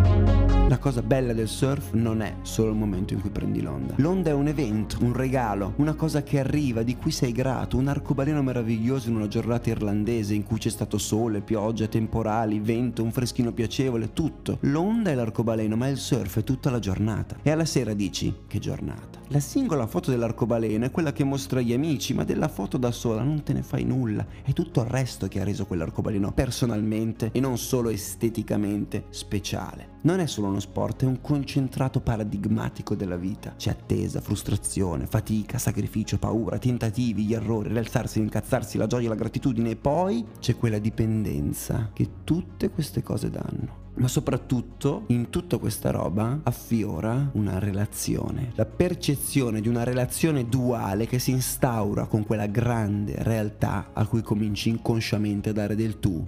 La 0.67 0.79
cosa 0.79 1.03
bella 1.03 1.33
del 1.33 1.47
surf 1.47 1.93
non 1.93 2.21
è 2.21 2.37
solo 2.41 2.71
il 2.71 2.77
momento 2.77 3.13
in 3.13 3.21
cui 3.21 3.29
prendi 3.29 3.61
l'onda. 3.61 3.93
L'onda 3.97 4.31
è 4.31 4.33
un 4.33 4.47
evento, 4.47 4.97
un 5.01 5.13
regalo, 5.13 5.73
una 5.77 5.93
cosa 5.93 6.23
che 6.23 6.39
arriva, 6.39 6.81
di 6.81 6.95
cui 6.95 7.11
sei 7.11 7.31
grato, 7.31 7.77
un 7.77 7.87
arcobaleno 7.87 8.41
meraviglioso 8.41 9.09
in 9.09 9.15
una 9.15 9.27
giornata 9.27 9.69
irlandese 9.69 10.33
in 10.33 10.41
cui 10.41 10.57
c'è 10.57 10.69
stato 10.69 10.97
sole, 10.97 11.41
pioggia, 11.41 11.85
temporali, 11.85 12.59
vento, 12.59 13.03
un 13.03 13.11
freschino 13.11 13.53
piacevole, 13.53 14.11
tutto. 14.13 14.57
L'onda 14.61 15.11
è 15.11 15.13
l'arcobaleno, 15.13 15.75
ma 15.75 15.87
il 15.87 15.97
surf 15.97 16.39
è 16.39 16.43
tutta 16.43 16.71
la 16.71 16.79
giornata. 16.79 17.37
E 17.43 17.51
alla 17.51 17.65
sera 17.65 17.93
dici, 17.93 18.33
che 18.47 18.57
giornata. 18.57 19.19
La 19.27 19.39
singola 19.39 19.85
foto 19.85 20.09
dell'arcobaleno 20.09 20.85
è 20.85 20.89
quella 20.89 21.13
che 21.13 21.23
mostra 21.23 21.59
agli 21.59 21.73
amici, 21.73 22.15
ma 22.15 22.23
della 22.23 22.47
foto 22.47 22.77
da 22.77 22.91
sola 22.91 23.21
non 23.21 23.43
te 23.43 23.53
ne 23.53 23.61
fai 23.61 23.83
nulla. 23.83 24.25
È 24.43 24.51
tutto 24.51 24.81
il 24.81 24.87
resto 24.87 25.27
che 25.27 25.39
ha 25.39 25.43
reso 25.43 25.67
quell'arcobaleno 25.67 26.31
personalmente 26.31 27.29
e 27.31 27.39
non 27.39 27.59
solo 27.59 27.89
esteticamente 27.89 29.05
speciale. 29.09 29.94
Non 30.05 30.19
è 30.19 30.27
solo 30.27 30.49
uno 30.49 30.59
sport, 30.59 31.01
è 31.01 31.07
un 31.07 31.19
concentrato 31.19 31.99
paradigmatico 31.99 32.93
della 32.93 33.15
vita. 33.15 33.55
C'è 33.57 33.71
attesa, 33.71 34.21
frustrazione, 34.21 35.07
fatica, 35.07 35.57
sacrificio, 35.57 36.19
paura, 36.19 36.59
tentativi, 36.59 37.23
gli 37.25 37.33
errori, 37.33 37.69
rialzarsi, 37.69 38.19
incazzarsi, 38.19 38.77
la 38.77 38.85
gioia, 38.85 39.09
la 39.09 39.15
gratitudine 39.15 39.71
e 39.71 39.75
poi 39.75 40.23
c'è 40.39 40.57
quella 40.57 40.77
dipendenza 40.77 41.89
che 41.91 42.07
tutte 42.23 42.69
queste 42.69 43.01
cose 43.01 43.31
danno. 43.31 43.93
Ma 43.95 44.07
soprattutto 44.07 45.05
in 45.07 45.31
tutta 45.31 45.57
questa 45.57 45.89
roba 45.89 46.39
affiora 46.43 47.31
una 47.33 47.57
relazione, 47.57 48.51
la 48.53 48.65
percezione 48.65 49.59
di 49.59 49.69
una 49.69 49.83
relazione 49.83 50.47
duale 50.47 51.07
che 51.07 51.17
si 51.17 51.31
instaura 51.31 52.05
con 52.05 52.23
quella 52.25 52.45
grande 52.45 53.15
realtà 53.23 53.89
a 53.91 54.05
cui 54.05 54.21
cominci 54.21 54.69
inconsciamente 54.69 55.49
a 55.49 55.53
dare 55.53 55.75
del 55.75 55.97
tu, 55.97 56.23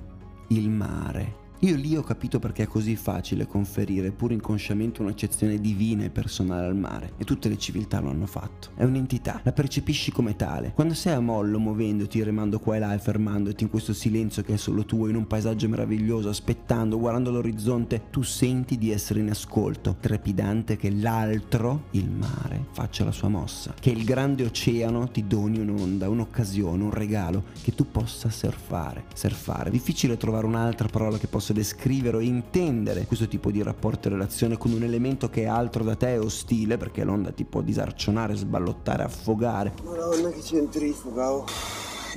il 0.47 0.67
mare. 0.67 1.45
Io 1.61 1.75
lì 1.75 1.97
ho 1.97 2.03
capito 2.03 2.37
perché 2.37 2.63
è 2.63 2.67
così 2.67 2.95
facile 2.95 3.47
conferire 3.47 4.11
pur 4.11 4.31
inconsciamente 4.31 5.01
un'accezione 5.01 5.59
divina 5.59 6.03
e 6.03 6.11
personale 6.11 6.67
al 6.67 6.75
mare 6.75 7.13
e 7.17 7.23
tutte 7.23 7.49
le 7.49 7.57
civiltà 7.57 7.99
lo 7.99 8.11
hanno 8.11 8.27
fatto. 8.27 8.69
È 8.75 8.83
un'entità, 8.83 9.41
la 9.43 9.51
percepisci 9.51 10.11
come 10.11 10.35
tale. 10.35 10.71
Quando 10.75 10.93
sei 10.93 11.13
a 11.13 11.19
mollo 11.19 11.57
muovendoti, 11.57 12.21
remando 12.21 12.59
qua 12.59 12.75
e 12.75 12.79
là 12.79 12.93
e 12.93 12.99
fermandoti 12.99 13.63
in 13.63 13.71
questo 13.71 13.93
silenzio 13.93 14.43
che 14.43 14.53
è 14.53 14.57
solo 14.57 14.85
tuo, 14.85 15.07
in 15.07 15.15
un 15.15 15.25
paesaggio 15.25 15.67
meraviglioso, 15.67 16.29
aspettando, 16.29 16.99
guardando 16.99 17.31
l'orizzonte, 17.31 18.03
tu 18.11 18.21
senti 18.21 18.77
di 18.77 18.91
essere 18.91 19.21
in 19.21 19.31
ascolto, 19.31 19.95
trepidante 19.99 20.77
che 20.77 20.91
l'altro, 20.91 21.85
il 21.91 22.11
mare, 22.11 22.65
faccia 22.71 23.03
la 23.03 23.11
sua 23.11 23.29
mossa, 23.29 23.73
che 23.79 23.89
il 23.89 24.03
grande 24.03 24.45
oceano 24.45 25.09
ti 25.09 25.25
doni 25.25 25.57
un'onda, 25.57 26.07
un'occasione, 26.07 26.83
un 26.83 26.91
regalo, 26.91 27.45
che 27.63 27.73
tu 27.73 27.89
possa 27.89 28.29
surfare. 28.29 29.05
Surfare. 29.15 29.71
Difficile 29.71 30.17
trovare 30.17 30.45
un'altra 30.45 30.87
parola 30.87 31.17
che 31.17 31.25
possa 31.25 31.45
posso 31.47 31.53
descrivere 31.53 32.17
o 32.17 32.19
intendere 32.19 33.05
questo 33.05 33.27
tipo 33.27 33.51
di 33.51 33.63
rapporto 33.63 34.07
e 34.07 34.11
relazione 34.11 34.57
con 34.57 34.71
un 34.73 34.83
elemento 34.83 35.29
che 35.29 35.43
è 35.43 35.45
altro 35.45 35.83
da 35.83 35.95
te 35.95 36.13
e 36.13 36.17
ostile, 36.17 36.77
perché 36.77 37.03
l'onda 37.03 37.31
ti 37.31 37.45
può 37.45 37.61
disarcionare, 37.61 38.35
sballottare, 38.35 39.03
affogare. 39.03 39.73
Madonna 39.83 40.29
che 40.29 40.41
centrifuga, 40.41 41.31
oh 41.31 41.45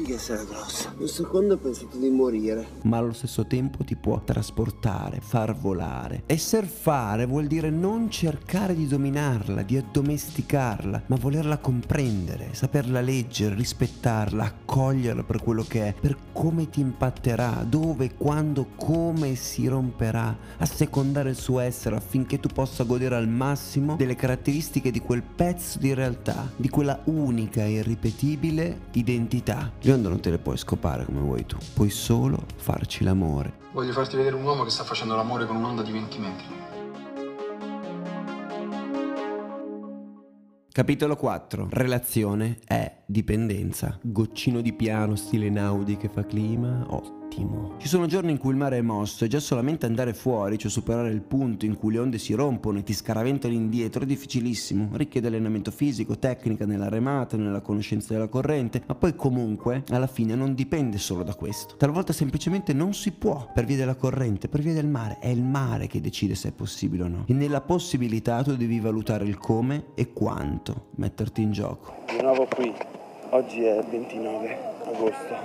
figa 0.00 0.18
sarà 0.18 0.44
grossa. 0.44 0.94
Un 0.96 1.08
secondo 1.08 1.54
ho 1.54 1.56
pensato 1.58 1.98
di 1.98 2.08
morire. 2.08 2.66
Ma 2.82 2.96
allo 2.96 3.12
stesso 3.12 3.46
tempo 3.46 3.84
ti 3.84 3.96
può 3.96 4.22
trasportare, 4.24 5.20
far 5.20 5.54
volare. 5.54 6.22
E 6.26 6.38
surfare 6.38 7.26
vuol 7.26 7.46
dire 7.46 7.70
non 7.70 8.10
cercare 8.10 8.74
di 8.74 8.86
dominarla, 8.86 9.62
di 9.62 9.76
addomesticarla, 9.76 11.02
ma 11.06 11.16
volerla 11.16 11.58
comprendere, 11.58 12.48
saperla 12.52 13.00
leggere, 13.00 13.54
rispettarla, 13.54 14.44
accoglierla 14.44 15.22
per 15.22 15.42
quello 15.42 15.64
che 15.64 15.88
è, 15.88 15.94
per 15.98 16.16
come 16.32 16.70
ti 16.70 16.80
impatterà, 16.80 17.64
dove, 17.68 18.14
quando, 18.14 18.68
come 18.76 19.34
si 19.34 19.66
romperà, 19.66 20.34
assecondare 20.58 21.30
il 21.30 21.36
suo 21.36 21.60
essere 21.60 21.96
affinché 21.96 22.40
tu 22.40 22.48
possa 22.48 22.84
godere 22.84 23.16
al 23.16 23.28
massimo 23.28 23.96
delle 23.96 24.16
caratteristiche 24.16 24.90
di 24.90 25.00
quel 25.00 25.22
pezzo 25.22 25.78
di 25.78 25.92
realtà, 25.92 26.50
di 26.56 26.68
quella 26.68 27.00
unica 27.04 27.64
e 27.64 27.72
irripetibile 27.72 28.88
identità 28.92 29.72
le 29.90 29.96
onde 29.96 30.08
non 30.08 30.20
te 30.20 30.30
le 30.30 30.38
puoi 30.38 30.56
scopare 30.56 31.04
come 31.04 31.20
vuoi 31.20 31.44
tu, 31.44 31.56
puoi 31.74 31.90
solo 31.90 32.44
farci 32.56 33.02
l'amore. 33.02 33.58
Voglio 33.72 33.92
farti 33.92 34.16
vedere 34.16 34.36
un 34.36 34.44
uomo 34.44 34.62
che 34.62 34.70
sta 34.70 34.84
facendo 34.84 35.16
l'amore 35.16 35.46
con 35.46 35.56
un'onda 35.56 35.82
di 35.82 35.92
20 35.92 36.18
metri. 36.18 36.44
Capitolo 40.72 41.16
4. 41.16 41.66
Relazione 41.70 42.58
è 42.64 43.02
dipendenza. 43.04 43.98
Goccino 44.00 44.60
di 44.60 44.72
piano 44.72 45.16
stile 45.16 45.50
Naudi 45.50 45.96
che 45.96 46.08
fa 46.08 46.24
clima, 46.24 46.84
ottimo 46.88 47.19
attimo. 47.30 47.74
Ci 47.78 47.88
sono 47.88 48.06
giorni 48.06 48.32
in 48.32 48.38
cui 48.38 48.50
il 48.50 48.56
mare 48.56 48.78
è 48.78 48.80
mosso 48.82 49.24
e 49.24 49.28
già 49.28 49.38
solamente 49.38 49.86
andare 49.86 50.12
fuori, 50.12 50.58
cioè 50.58 50.70
superare 50.70 51.10
il 51.10 51.22
punto 51.22 51.64
in 51.64 51.76
cui 51.76 51.92
le 51.92 52.00
onde 52.00 52.18
si 52.18 52.34
rompono 52.34 52.78
e 52.78 52.82
ti 52.82 52.92
scaraventano 52.92 53.54
indietro, 53.54 54.02
è 54.02 54.06
difficilissimo. 54.06 54.90
Richiede 54.92 55.28
allenamento 55.28 55.70
fisico, 55.70 56.18
tecnica 56.18 56.66
nella 56.66 56.88
remata, 56.88 57.36
nella 57.36 57.60
conoscenza 57.60 58.12
della 58.12 58.28
corrente, 58.28 58.82
ma 58.86 58.94
poi 58.94 59.14
comunque 59.14 59.84
alla 59.90 60.08
fine 60.08 60.34
non 60.34 60.54
dipende 60.54 60.98
solo 60.98 61.22
da 61.22 61.34
questo. 61.34 61.76
Talvolta 61.76 62.12
semplicemente 62.12 62.72
non 62.72 62.92
si 62.92 63.12
può 63.12 63.48
per 63.54 63.64
via 63.64 63.76
della 63.76 63.94
corrente, 63.94 64.48
per 64.48 64.60
via 64.60 64.74
del 64.74 64.88
mare. 64.88 65.18
È 65.20 65.28
il 65.28 65.42
mare 65.42 65.86
che 65.86 66.00
decide 66.00 66.34
se 66.34 66.48
è 66.48 66.52
possibile 66.52 67.04
o 67.04 67.08
no. 67.08 67.24
E 67.26 67.32
nella 67.32 67.60
possibilità 67.60 68.42
tu 68.42 68.56
devi 68.56 68.80
valutare 68.80 69.24
il 69.24 69.38
come 69.38 69.86
e 69.94 70.12
quanto 70.12 70.88
metterti 70.96 71.42
in 71.42 71.52
gioco. 71.52 71.94
Di 72.06 72.20
nuovo 72.20 72.46
qui. 72.46 72.72
Oggi 73.32 73.62
è 73.62 73.82
29 73.88 74.58
agosto 74.86 75.36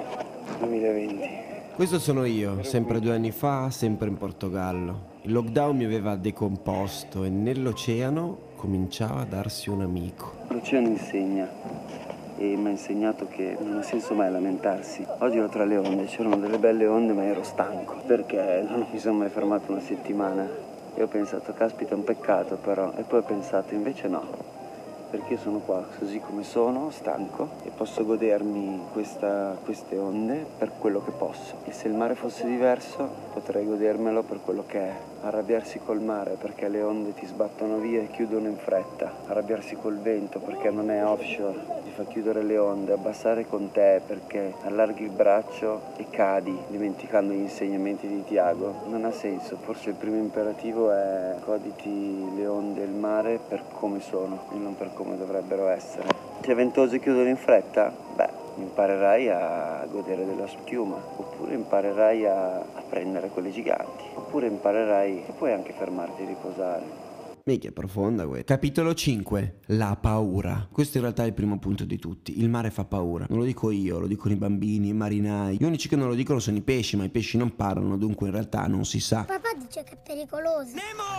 2020. 0.60 1.54
Questo 1.75 2.00
sono 2.00 2.24
io, 2.24 2.63
sempre 2.63 3.01
due 3.01 3.13
anni 3.15 3.32
fa, 3.32 3.70
sempre 3.70 4.08
in 4.08 4.15
Portogallo. 4.15 5.08
Il 5.24 5.34
lockdown 5.34 5.75
mi 5.75 5.84
aveva 5.84 6.15
decomposto 6.15 7.25
e 7.25 7.29
nell'oceano 7.29 8.38
cominciava 8.55 9.20
a 9.20 9.25
darsi 9.25 9.70
un 9.70 9.82
amico. 9.82 10.36
L'oceano 10.48 10.88
insegna 10.88 11.50
e 12.38 12.55
mi 12.55 12.67
ha 12.67 12.70
insegnato 12.70 13.27
che 13.27 13.58
non 13.60 13.79
ha 13.79 13.82
senso 13.82 14.13
mai 14.13 14.32
lamentarsi. 14.32 15.05
Oggi 15.20 15.36
ero 15.36 15.50
tra 15.50 15.65
le 15.65 15.75
onde, 15.75 16.05
c'erano 16.05 16.38
delle 16.38 16.60
belle 16.60 16.88
onde 16.88 17.12
ma 17.12 17.25
ero 17.25 17.44
stanco 17.44 18.01
perché 18.08 18.65
non 18.65 18.86
mi 18.89 18.98
sono 18.98 19.17
mai 19.17 19.29
fermato 19.29 19.70
una 19.74 19.82
settimana. 19.82 20.48
E 20.96 21.03
ho 21.03 21.08
pensato, 21.08 21.51
caspita, 21.51 21.91
è 21.91 21.98
un 21.98 22.05
peccato 22.05 22.55
però. 22.55 22.94
E 22.96 23.01
poi 23.01 23.20
ho 23.20 23.24
pensato, 23.24 23.74
invece 23.74 24.08
no, 24.08 24.24
perché 25.15 25.38
sono 25.38 25.60
qua 25.60 25.81
così 25.98 26.19
come 26.19 26.43
sono, 26.43 26.89
stanco 26.89 27.51
e 27.63 27.69
posso 27.69 28.03
godermi 28.03 28.81
questa, 28.91 29.57
queste 29.63 29.98
onde 29.98 30.45
per 30.57 30.72
quello 30.77 31.01
che 31.01 31.12
posso. 31.12 31.55
E 31.63 31.72
se 31.72 31.88
il 31.88 31.93
mare 31.93 32.15
fosse 32.15 32.45
diverso 32.45 33.07
potrei 33.31 33.65
godermelo 33.65 34.24
per 34.24 34.39
quello 34.43 34.65
che 34.67 34.79
è. 34.79 34.93
Arrabbiarsi 35.22 35.79
col 35.79 36.01
mare 36.01 36.38
perché 36.39 36.67
le 36.67 36.81
onde 36.84 37.13
ti 37.13 37.25
sbattono 37.25 37.77
via 37.77 38.01
e 38.01 38.10
chiudono 38.12 38.48
in 38.48 38.57
fretta. 38.57 39.12
Arrabbiarsi 39.27 39.75
col 39.75 39.98
vento 40.00 40.39
perché 40.39 40.69
non 40.69 40.91
è 40.91 41.03
offshore, 41.03 41.57
ti 41.84 41.91
fa 41.91 42.03
chiudere 42.03 42.43
le 42.43 42.57
onde. 42.57 42.93
Abbassare 42.93 43.48
con 43.48 43.72
te 43.72 44.01
perché 44.05 44.53
allarghi 44.63 45.03
il 45.03 45.10
braccio 45.10 45.81
e 45.95 46.07
cadi 46.10 46.55
dimenticando 46.67 47.34
gli 47.34 47.39
insegnamenti 47.39 48.07
di 48.07 48.24
Tiago. 48.24 48.81
Non 48.88 49.05
ha 49.05 49.12
senso, 49.12 49.57
forse 49.62 49.89
il 49.89 49.95
primo 49.95 50.17
imperativo 50.17 50.91
è 50.91 51.36
goditi 51.43 52.36
le 52.36 52.45
onde 52.45 52.81
e 52.81 52.86
il 52.86 52.91
mare 52.91 53.39
per 53.48 53.63
come 53.72 54.00
sono 54.01 54.43
e 54.53 54.57
non 54.57 54.75
per 54.75 54.93
come 54.93 55.04
dovrebbero 55.13 55.67
essere. 55.67 56.07
Se 56.41 56.51
è 56.51 56.55
ventoso 56.55 56.95
e 56.95 57.00
chiudono 57.00 57.29
in 57.29 57.38
fretta? 57.38 57.93
Beh, 58.15 58.29
imparerai 58.57 59.29
a 59.29 59.88
godere 59.91 60.25
della 60.25 60.47
schiuma, 60.47 60.95
oppure 60.95 61.53
imparerai 61.53 62.25
a, 62.25 62.59
a 62.59 62.83
prendere 62.89 63.29
quelle 63.29 63.51
giganti, 63.51 64.03
oppure 64.15 64.47
imparerai 64.47 65.25
e 65.27 65.31
puoi 65.38 65.53
anche 65.53 65.74
fermarti 65.74 66.24
a 66.24 66.25
riposare. 66.25 67.03
Mica 67.47 67.67
è 67.67 67.71
profonda 67.71 68.25
questa. 68.25 68.55
Capitolo 68.55 68.95
5. 68.95 69.59
La 69.67 69.95
paura. 70.01 70.67
Questo 70.71 70.97
in 70.97 71.03
realtà 71.03 71.21
è 71.21 71.27
il 71.27 71.33
primo 71.33 71.59
punto 71.59 71.85
di 71.85 72.00
tutti. 72.00 72.39
Il 72.39 72.50
mare 72.50 72.71
fa 72.71 72.85
paura. 72.85 73.27
Non 73.29 73.38
lo 73.38 73.45
dico 73.45 73.69
io, 73.69 74.00
lo 74.00 74.07
dicono 74.07 74.33
i 74.33 74.38
bambini, 74.38 74.88
i 74.88 74.93
marinai. 74.93 75.57
Gli 75.57 75.63
unici 75.63 75.88
che 75.88 75.95
non 75.95 76.07
lo 76.07 76.15
dicono 76.15 76.39
sono 76.39 76.57
i 76.57 76.63
pesci, 76.63 76.97
ma 76.97 77.03
i 77.03 77.09
pesci 77.09 77.38
non 77.38 77.55
parlano, 77.55 77.97
dunque 77.97 78.25
in 78.25 78.33
realtà 78.33 78.65
non 78.65 78.83
si 78.83 79.00
sa. 79.00 79.25
Papà 79.25 79.44
dice 79.75 79.84
che 79.84 79.94
è 79.94 79.98
pericoloso. 80.01 80.75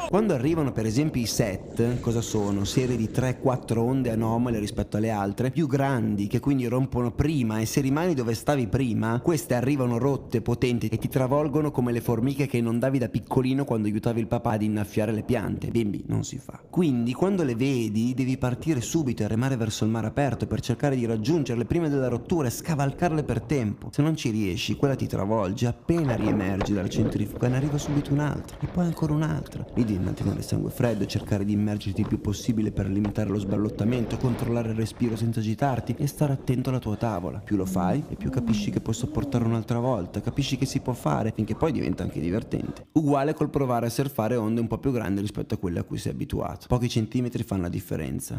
Quando 0.09 0.33
arrivano 0.33 0.73
per 0.73 0.87
esempio 0.87 1.21
i 1.21 1.27
set, 1.27 2.01
cosa 2.01 2.23
sono? 2.23 2.65
Serie 2.65 2.97
di 2.97 3.11
3-4 3.13 3.79
onde 3.79 4.11
anomale 4.11 4.59
rispetto 4.59 4.97
alle 4.97 5.11
altre, 5.11 5.51
più 5.51 5.67
grandi, 5.67 6.27
che 6.27 6.41
quindi 6.41 6.67
rompono 6.67 7.11
prima 7.11 7.59
e 7.59 7.67
se 7.67 7.81
rimani 7.81 8.15
dove 8.15 8.35
stavi 8.35 8.69
prima, 8.69 9.21
queste 9.21 9.55
arrivano 9.55 9.99
rotte, 9.99 10.41
potenti 10.41 10.89
e 10.89 10.97
ti 10.97 11.09
travolgono 11.09 11.71
come 11.71 11.93
le 11.93 12.01
formiche 12.01 12.47
che 12.47 12.57
inondavi 12.57 12.99
da 12.99 13.09
piccolino 13.09 13.65
quando 13.65 13.89
aiutavi 13.89 14.21
il 14.21 14.27
papà 14.27 14.53
ad 14.53 14.63
innaffiare 14.63 15.13
le 15.13 15.23
piante. 15.23 15.69
Bimbi, 15.69 16.05
non 16.07 16.25
si 16.25 16.39
fa. 16.39 16.61
Quindi 16.71 17.13
quando 17.13 17.43
le 17.43 17.55
vedi 17.55 18.15
devi 18.15 18.39
partire 18.39 18.81
subito 18.81 19.23
e 19.23 19.29
remare 19.29 19.57
verso 19.57 19.85
il 19.85 19.91
mare 19.91 20.07
aperto 20.07 20.47
per 20.47 20.61
cercare 20.61 20.97
di 20.97 21.05
raggiungerle 21.05 21.65
prima 21.65 21.89
della 21.89 22.09
rottura 22.09 22.47
e 22.47 22.51
scavalcarle 22.51 23.25
per 23.25 23.43
tempo. 23.43 23.91
Se 23.93 24.03
non 24.03 24.17
ci 24.17 24.31
riesci, 24.31 24.77
quella 24.77 24.95
ti 24.95 25.07
travolge, 25.07 25.67
appena 25.67 26.15
riemergi 26.15 26.73
dal 26.73 26.89
centrifuga 26.89 27.49
ne 27.49 27.57
arriva 27.57 27.77
subito 27.77 28.13
un'altra 28.13 28.46
e 28.61 28.67
poi 28.67 28.85
ancora 28.85 29.13
un'altra. 29.13 29.65
Lì 29.75 29.85
devi 29.85 30.03
mantenere 30.03 30.39
il 30.39 30.45
sangue 30.45 30.71
freddo 30.71 31.05
e 31.05 31.07
cercare 31.07 31.45
di 31.45 31.53
immergerti 31.53 32.01
il 32.01 32.09
più 32.09 32.21
possibile 32.21 32.71
per 32.71 32.89
limitare 32.89 33.31
lo 33.31 33.39
sballottamento, 33.39 34.17
controllare 34.17 34.71
il 34.71 34.77
respiro 34.77 35.17
senza 35.17 35.41
agitarti 35.41 35.95
e 35.99 36.07
stare 36.07 36.33
attento 36.33 36.71
alla 36.71 36.79
tua 36.79 36.97
tavola. 36.97 37.39
Più 37.39 37.57
lo 37.57 37.67
fai 37.67 38.05
e 38.09 38.17
più 38.17 38.31
capisci 38.31 38.71
che 38.71 38.81
puoi 38.81 38.95
sopportare 38.95 39.45
un'altra 39.45 39.79
volta, 39.79 40.21
capisci 40.21 40.57
che 40.57 40.67
si 40.67 40.81
può 40.81 40.93
fare 40.93 41.33
finché 41.35 41.55
poi 41.55 41.73
diventa 41.73 42.03
anche 42.03 42.21
divertente. 42.21 42.87
Uguale 42.93 43.35
col 43.35 43.51
provare 43.51 43.87
a 43.87 43.91
surfare 43.91 44.37
onde 44.37 44.61
un 44.61 44.67
po' 44.67 44.79
più 44.79 44.93
grandi 44.93 45.21
rispetto 45.21 45.55
a 45.55 45.59
quelle 45.59 45.81
a 45.81 45.83
cui 45.83 45.99
sei 45.99 46.13
abituato. 46.13 46.67
Pochi 46.69 46.89
centimetri 46.89 47.43
fanno 47.43 47.63
la 47.63 47.69
differenza. 47.69 48.37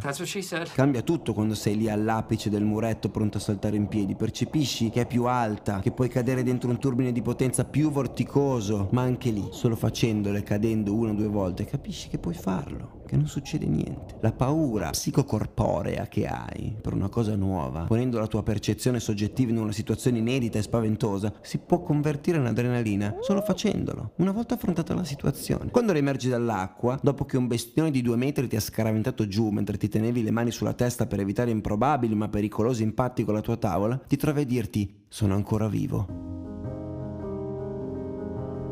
Cambia 0.73 1.01
tutto 1.01 1.33
quando 1.33 1.55
sei 1.55 1.77
lì 1.77 1.89
all'apice 1.89 2.49
del 2.49 2.63
muretto 2.63 3.09
pronto 3.09 3.37
a 3.37 3.41
saltare 3.41 3.75
in 3.75 3.87
piedi. 3.87 4.15
Percepisci 4.15 4.89
che 4.89 5.01
è 5.01 5.05
più 5.05 5.25
alta, 5.25 5.79
che 5.79 5.91
puoi 5.91 6.09
cadere 6.09 6.43
dentro 6.43 6.69
un 6.69 6.79
turbine 6.79 7.11
di 7.11 7.21
potenza 7.21 7.63
più 7.65 7.91
vorticoso. 7.91 8.89
Ma 8.91 9.01
anche 9.01 9.29
lì, 9.29 9.47
solo 9.51 9.75
facendolo 9.97 10.37
e 10.37 10.43
cadendo 10.43 10.93
una 10.93 11.09
o 11.09 11.15
due 11.15 11.25
volte, 11.25 11.65
capisci 11.65 12.07
che 12.07 12.19
puoi 12.19 12.35
farlo, 12.35 13.01
che 13.07 13.17
non 13.17 13.25
succede 13.25 13.65
niente. 13.65 14.17
La 14.21 14.31
paura 14.31 14.91
psicocorporea 14.91 16.07
che 16.07 16.27
hai 16.27 16.75
per 16.79 16.93
una 16.93 17.09
cosa 17.09 17.35
nuova, 17.35 17.85
ponendo 17.85 18.19
la 18.19 18.27
tua 18.27 18.43
percezione 18.43 18.99
soggettiva 18.99 19.49
in 19.49 19.57
una 19.57 19.71
situazione 19.71 20.19
inedita 20.19 20.59
e 20.59 20.61
spaventosa, 20.61 21.33
si 21.41 21.57
può 21.57 21.81
convertire 21.81 22.37
in 22.37 22.45
adrenalina 22.45 23.15
solo 23.21 23.41
facendolo, 23.41 24.11
una 24.17 24.31
volta 24.31 24.53
affrontata 24.53 24.93
la 24.93 25.03
situazione. 25.03 25.71
Quando 25.71 25.93
riemergi 25.93 26.29
dall'acqua, 26.29 26.99
dopo 27.01 27.25
che 27.25 27.37
un 27.37 27.47
bestione 27.47 27.89
di 27.89 28.03
due 28.03 28.17
metri 28.17 28.47
ti 28.47 28.55
ha 28.55 28.61
scaraventato 28.61 29.27
giù 29.27 29.49
mentre 29.49 29.77
ti 29.77 29.87
tenevi 29.87 30.21
le 30.21 30.31
mani 30.31 30.51
sulla 30.51 30.73
testa 30.73 31.07
per 31.07 31.21
evitare 31.21 31.49
improbabili 31.49 32.13
ma 32.13 32.29
pericolosi 32.29 32.83
impatti 32.83 33.23
con 33.23 33.33
la 33.33 33.41
tua 33.41 33.57
tavola, 33.57 33.97
ti 33.97 34.15
trovi 34.15 34.41
a 34.41 34.45
dirti 34.45 35.05
sono 35.07 35.33
ancora 35.33 35.67
vivo. 35.67 36.36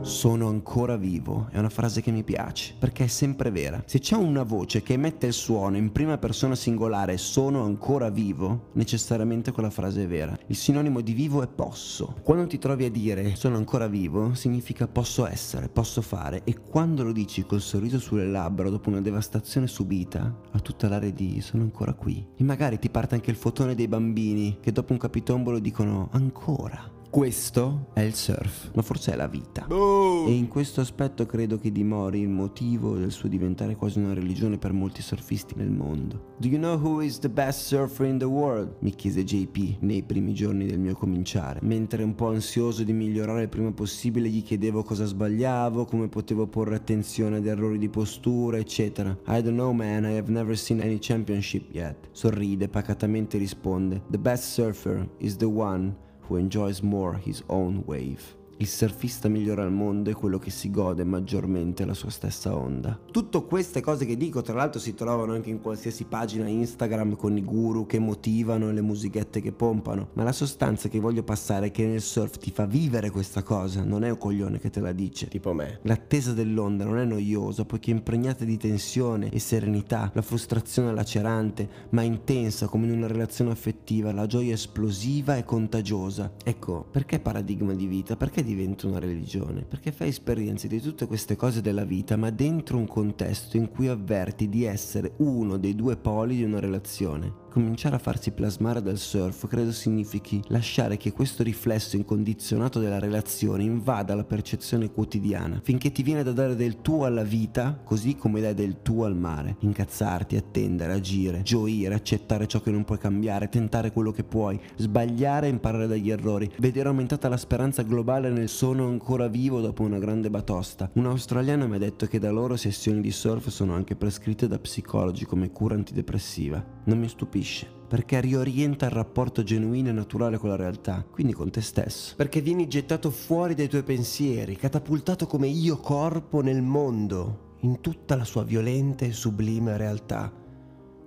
Sono 0.05 0.49
ancora 0.49 0.97
vivo 0.97 1.47
è 1.49 1.57
una 1.57 1.69
frase 1.69 1.99
che 1.99 2.11
mi 2.11 2.23
piace 2.23 2.75
perché 2.77 3.05
è 3.05 3.07
sempre 3.07 3.49
vera. 3.49 3.81
Se 3.87 3.97
c'è 3.97 4.15
una 4.15 4.43
voce 4.43 4.83
che 4.83 4.93
emette 4.93 5.25
il 5.25 5.33
suono 5.33 5.77
in 5.77 5.91
prima 5.91 6.19
persona 6.19 6.53
singolare 6.53 7.17
sono 7.17 7.63
ancora 7.63 8.11
vivo, 8.11 8.67
necessariamente 8.73 9.51
quella 9.51 9.71
frase 9.71 10.03
è 10.03 10.07
vera. 10.07 10.37
Il 10.45 10.55
sinonimo 10.55 11.01
di 11.01 11.13
vivo 11.13 11.41
è 11.41 11.47
posso. 11.47 12.13
Quando 12.21 12.45
ti 12.45 12.59
trovi 12.59 12.85
a 12.85 12.91
dire 12.91 13.35
sono 13.35 13.57
ancora 13.57 13.87
vivo, 13.87 14.35
significa 14.35 14.87
posso 14.87 15.25
essere, 15.25 15.69
posso 15.69 16.03
fare 16.03 16.43
e 16.43 16.55
quando 16.59 17.03
lo 17.03 17.11
dici 17.11 17.43
col 17.43 17.61
sorriso 17.61 17.97
sulle 17.97 18.27
labbra 18.27 18.69
dopo 18.69 18.89
una 18.89 19.01
devastazione 19.01 19.65
subita, 19.65 20.39
ha 20.51 20.59
tutta 20.59 20.87
l'area 20.87 21.09
di 21.09 21.41
sono 21.41 21.63
ancora 21.63 21.93
qui. 21.93 22.23
E 22.37 22.43
magari 22.43 22.77
ti 22.77 22.91
parte 22.91 23.15
anche 23.15 23.31
il 23.31 23.37
fotone 23.37 23.73
dei 23.73 23.87
bambini 23.87 24.59
che 24.61 24.71
dopo 24.71 24.93
un 24.93 24.99
capitombolo 24.99 25.57
dicono 25.57 26.09
ancora. 26.11 26.94
Questo 27.15 27.91
è 27.93 28.01
il 28.01 28.13
surf, 28.13 28.71
ma 28.73 28.81
forse 28.81 29.13
è 29.13 29.15
la 29.15 29.29
vita. 29.29 29.67
E 29.69 30.33
in 30.33 30.49
questo 30.49 30.81
aspetto 30.81 31.25
credo 31.25 31.57
che 31.57 31.71
dimori 31.71 32.19
il 32.19 32.27
motivo 32.27 32.97
del 32.97 33.09
suo 33.09 33.29
diventare 33.29 33.77
quasi 33.77 33.99
una 33.99 34.13
religione 34.13 34.57
per 34.57 34.73
molti 34.73 35.01
surfisti 35.01 35.53
nel 35.55 35.71
mondo. 35.71 36.33
Do 36.39 36.49
you 36.49 36.57
know 36.57 36.77
who 36.77 36.99
is 36.99 37.19
the 37.19 37.29
best 37.29 37.67
surfer 37.67 38.05
in 38.05 38.17
the 38.17 38.25
world? 38.25 38.75
mi 38.79 38.93
chiese 38.93 39.23
JP 39.23 39.77
nei 39.79 40.03
primi 40.03 40.33
giorni 40.33 40.65
del 40.65 40.77
mio 40.77 40.93
cominciare. 40.93 41.61
Mentre 41.63 42.03
un 42.03 42.15
po' 42.15 42.27
ansioso 42.27 42.83
di 42.83 42.91
migliorare 42.91 43.43
il 43.43 43.49
prima 43.49 43.71
possibile 43.71 44.27
gli 44.27 44.43
chiedevo 44.43 44.83
cosa 44.83 45.05
sbagliavo, 45.05 45.85
come 45.85 46.09
potevo 46.09 46.47
porre 46.47 46.75
attenzione 46.75 47.37
ad 47.37 47.45
errori 47.45 47.77
di 47.77 47.87
postura, 47.87 48.57
eccetera. 48.57 49.17
I 49.27 49.41
don't 49.41 49.53
know 49.53 49.71
man, 49.71 50.03
I 50.03 50.17
have 50.17 50.29
never 50.29 50.57
seen 50.57 50.81
any 50.81 50.97
championship 50.99 51.73
yet. 51.73 51.95
Sorride, 52.11 52.67
pacatamente 52.67 53.37
risponde. 53.37 54.01
The 54.09 54.19
best 54.19 54.51
surfer 54.51 55.07
is 55.19 55.37
the 55.37 55.45
one 55.45 56.03
who 56.27 56.35
enjoys 56.35 56.83
more 56.83 57.15
his 57.15 57.43
own 57.49 57.83
wave. 57.85 58.35
Il 58.57 58.67
surfista 58.67 59.27
migliore 59.27 59.63
al 59.63 59.71
mondo 59.71 60.09
è 60.09 60.13
quello 60.13 60.39
che 60.39 60.49
si 60.49 60.71
gode 60.71 61.03
maggiormente 61.03 61.83
la 61.83 61.93
sua 61.93 62.09
stessa 62.09 62.55
onda. 62.55 62.97
Tutte 63.11 63.43
queste 63.43 63.81
cose 63.81 64.05
che 64.05 64.15
dico, 64.15 64.41
tra 64.41 64.53
l'altro, 64.53 64.79
si 64.79 64.93
trovano 64.93 65.33
anche 65.33 65.49
in 65.49 65.59
qualsiasi 65.59 66.05
pagina 66.05 66.47
Instagram 66.47 67.17
con 67.17 67.35
i 67.35 67.43
guru 67.43 67.85
che 67.85 67.99
motivano 67.99 68.69
e 68.69 68.73
le 68.73 68.79
musichette 68.79 69.41
che 69.41 69.51
pompano. 69.51 70.11
Ma 70.13 70.23
la 70.23 70.31
sostanza 70.31 70.87
che 70.87 71.01
voglio 71.01 71.23
passare 71.23 71.67
è 71.67 71.71
che 71.71 71.85
nel 71.85 72.01
surf 72.01 72.37
ti 72.37 72.49
fa 72.49 72.65
vivere 72.65 73.09
questa 73.09 73.43
cosa, 73.43 73.83
non 73.83 74.05
è 74.05 74.09
un 74.09 74.17
coglione 74.17 74.57
che 74.57 74.69
te 74.69 74.79
la 74.79 74.93
dice. 74.93 75.27
Tipo 75.27 75.51
me. 75.51 75.79
L'attesa 75.81 76.31
dell'onda 76.31 76.85
non 76.85 76.97
è 76.97 77.03
noiosa 77.03 77.65
poiché 77.65 77.91
è 77.91 77.95
impregnata 77.95 78.45
di 78.45 78.55
tensione 78.55 79.31
e 79.31 79.39
serenità, 79.39 80.09
la 80.13 80.21
frustrazione 80.21 80.93
lacerante, 80.93 81.67
ma 81.89 82.03
intensa 82.03 82.67
come 82.67 82.85
in 82.85 82.93
una 82.93 83.07
relazione 83.07 83.51
affettiva, 83.51 84.13
la 84.13 84.27
gioia 84.27 84.53
esplosiva 84.53 85.35
e 85.35 85.43
contagiosa. 85.43 86.31
Ecco, 86.41 86.85
perché 86.89 87.19
paradigma 87.19 87.73
di 87.73 87.85
vita? 87.85 88.15
Perché 88.15 88.43
diventa 88.45 88.87
una 88.87 88.99
religione? 88.99 89.63
Perché 89.63 89.91
fai 89.91 90.07
esperienze 90.07 90.69
di 90.69 90.79
tutte 90.79 91.07
queste 91.07 91.35
cose 91.35 91.61
della 91.61 91.83
vita, 91.83 92.15
ma 92.15 92.29
dentro 92.29 92.77
un 92.77 92.87
contesto 92.87 93.57
in 93.57 93.69
cui 93.69 93.89
avverti 93.89 94.47
di 94.47 94.63
essere 94.63 95.13
uno 95.17 95.57
dei 95.57 95.75
due 95.75 95.97
poli 95.97 96.37
di 96.37 96.43
una 96.43 96.59
relazione. 96.59 97.43
Cominciare 97.55 97.95
a 97.95 97.99
farsi 97.99 98.31
plasmare 98.31 98.81
dal 98.81 98.97
surf 98.97 99.47
credo 99.47 99.71
significhi 99.71 100.41
lasciare 100.47 100.97
che 100.97 101.13
questo 101.13 101.41
riflesso 101.41 101.95
incondizionato 101.95 102.81
della 102.81 102.99
relazione 102.99 103.63
invada 103.63 104.13
la 104.13 104.25
percezione 104.25 104.91
quotidiana, 104.91 105.61
finché 105.63 105.93
ti 105.93 106.03
viene 106.03 106.21
da 106.21 106.33
dare 106.33 106.57
del 106.57 106.81
tuo 106.81 107.05
alla 107.05 107.23
vita, 107.23 107.79
così 107.81 108.17
come 108.17 108.41
dai 108.41 108.53
del 108.53 108.81
tuo 108.81 109.05
al 109.05 109.15
mare. 109.15 109.55
Incazzarti, 109.59 110.35
attendere, 110.35 110.91
agire, 110.91 111.43
gioire, 111.43 111.95
accettare 111.95 112.45
ciò 112.45 112.59
che 112.59 112.71
non 112.71 112.83
puoi 112.83 112.97
cambiare, 112.97 113.47
tentare 113.47 113.93
quello 113.93 114.11
che 114.11 114.25
puoi, 114.25 114.59
sbagliare 114.75 115.47
e 115.47 115.51
imparare 115.51 115.87
dagli 115.87 116.11
errori, 116.11 116.51
vedere 116.57 116.89
aumentata 116.89 117.29
la 117.29 117.37
speranza 117.37 117.83
globale 117.83 118.31
nel 118.35 118.49
sono 118.49 118.87
ancora 118.87 119.27
vivo 119.27 119.61
dopo 119.61 119.81
una 119.83 119.97
grande 119.97 120.29
batosta. 120.29 120.91
Un 120.93 121.05
australiano 121.07 121.67
mi 121.67 121.75
ha 121.75 121.79
detto 121.79 122.05
che 122.05 122.19
da 122.19 122.31
loro 122.31 122.57
sessioni 122.57 123.01
di 123.01 123.11
surf 123.11 123.47
sono 123.47 123.73
anche 123.73 123.95
prescritte 123.95 124.47
da 124.47 124.59
psicologi 124.59 125.25
come 125.25 125.51
cura 125.51 125.75
antidepressiva. 125.75 126.63
Non 126.83 126.99
mi 126.99 127.07
stupisce 127.07 127.83
perché 127.87 128.19
riorienta 128.19 128.85
il 128.85 128.91
rapporto 128.91 129.43
genuino 129.43 129.89
e 129.89 129.93
naturale 129.93 130.37
con 130.37 130.49
la 130.49 130.55
realtà, 130.55 131.05
quindi 131.09 131.33
con 131.33 131.49
te 131.49 131.61
stesso. 131.61 132.15
Perché 132.17 132.41
vieni 132.41 132.67
gettato 132.67 133.09
fuori 133.09 133.53
dai 133.53 133.69
tuoi 133.69 133.83
pensieri, 133.83 134.55
catapultato 134.55 135.27
come 135.27 135.47
io 135.47 135.77
corpo 135.77 136.41
nel 136.41 136.61
mondo, 136.61 137.53
in 137.61 137.79
tutta 137.81 138.15
la 138.15 138.25
sua 138.25 138.43
violenta 138.43 139.05
e 139.05 139.11
sublime 139.11 139.77
realtà, 139.77 140.31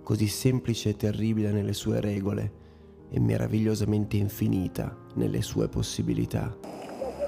così 0.02 0.28
semplice 0.28 0.90
e 0.90 0.96
terribile 0.96 1.52
nelle 1.52 1.74
sue 1.74 2.00
regole 2.00 2.52
e 3.10 3.20
meravigliosamente 3.20 4.16
infinita 4.16 4.96
nelle 5.14 5.42
sue 5.42 5.68
possibilità. 5.68 6.56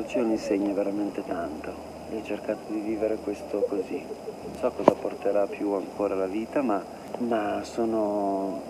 Lucio 0.00 0.24
mi 0.24 0.32
insegna 0.32 0.72
veramente 0.72 1.22
tanto 1.26 1.74
e 2.10 2.16
ho 2.16 2.22
cercato 2.24 2.72
di 2.72 2.80
vivere 2.80 3.16
questo 3.16 3.60
così. 3.68 4.02
Non 4.44 4.54
so 4.58 4.70
cosa 4.70 4.92
porterà 4.92 5.46
più 5.46 5.72
ancora 5.72 6.14
la 6.14 6.26
vita, 6.26 6.62
ma 6.62 6.82
Ma 7.18 7.60
sono, 7.64 8.62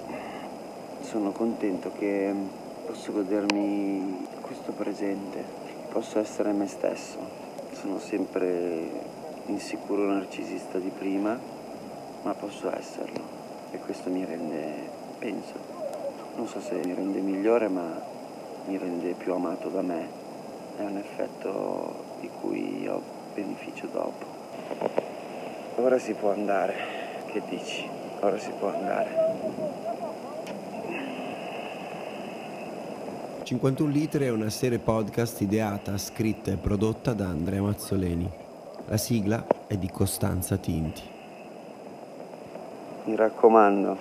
sono 1.02 1.30
contento 1.30 1.92
che 1.96 2.34
posso 2.84 3.12
godermi 3.12 4.26
questo 4.40 4.72
presente, 4.72 5.44
posso 5.92 6.18
essere 6.18 6.50
me 6.50 6.66
stesso. 6.66 7.18
Sono 7.74 8.00
sempre 8.00 8.90
insicuro 9.46 10.06
narcisista 10.06 10.78
di 10.78 10.90
prima, 10.90 11.38
ma 12.22 12.34
posso 12.34 12.76
esserlo 12.76 13.22
e 13.70 13.78
questo 13.78 14.10
mi 14.10 14.24
rende, 14.24 14.74
penso, 15.20 15.54
non 16.34 16.48
so 16.48 16.60
se 16.60 16.74
mi 16.84 16.92
rende 16.92 17.20
migliore, 17.20 17.68
ma 17.68 18.02
mi 18.66 18.76
rende 18.76 19.12
più 19.12 19.32
amato 19.32 19.68
da 19.68 19.82
me. 19.82 20.19
È 20.80 20.82
un 20.82 20.96
effetto 20.96 22.04
di 22.20 22.30
cui 22.40 22.88
ho 22.88 23.02
beneficio 23.34 23.86
dopo. 23.92 24.24
Ora 25.76 25.98
si 25.98 26.14
può 26.14 26.32
andare, 26.32 26.74
che 27.26 27.42
dici? 27.50 27.86
Ora 28.20 28.38
si 28.38 28.50
può 28.58 28.72
andare. 28.72 29.08
51 33.42 33.90
litri 33.90 34.24
è 34.24 34.30
una 34.30 34.48
serie 34.48 34.78
podcast 34.78 35.42
ideata, 35.42 35.98
scritta 35.98 36.50
e 36.50 36.56
prodotta 36.56 37.12
da 37.12 37.26
Andrea 37.26 37.60
Mazzoleni. 37.60 38.30
La 38.86 38.96
sigla 38.96 39.44
è 39.66 39.76
di 39.76 39.90
Costanza 39.90 40.56
Tinti. 40.56 41.02
Mi 43.04 43.16
raccomando, 43.16 43.98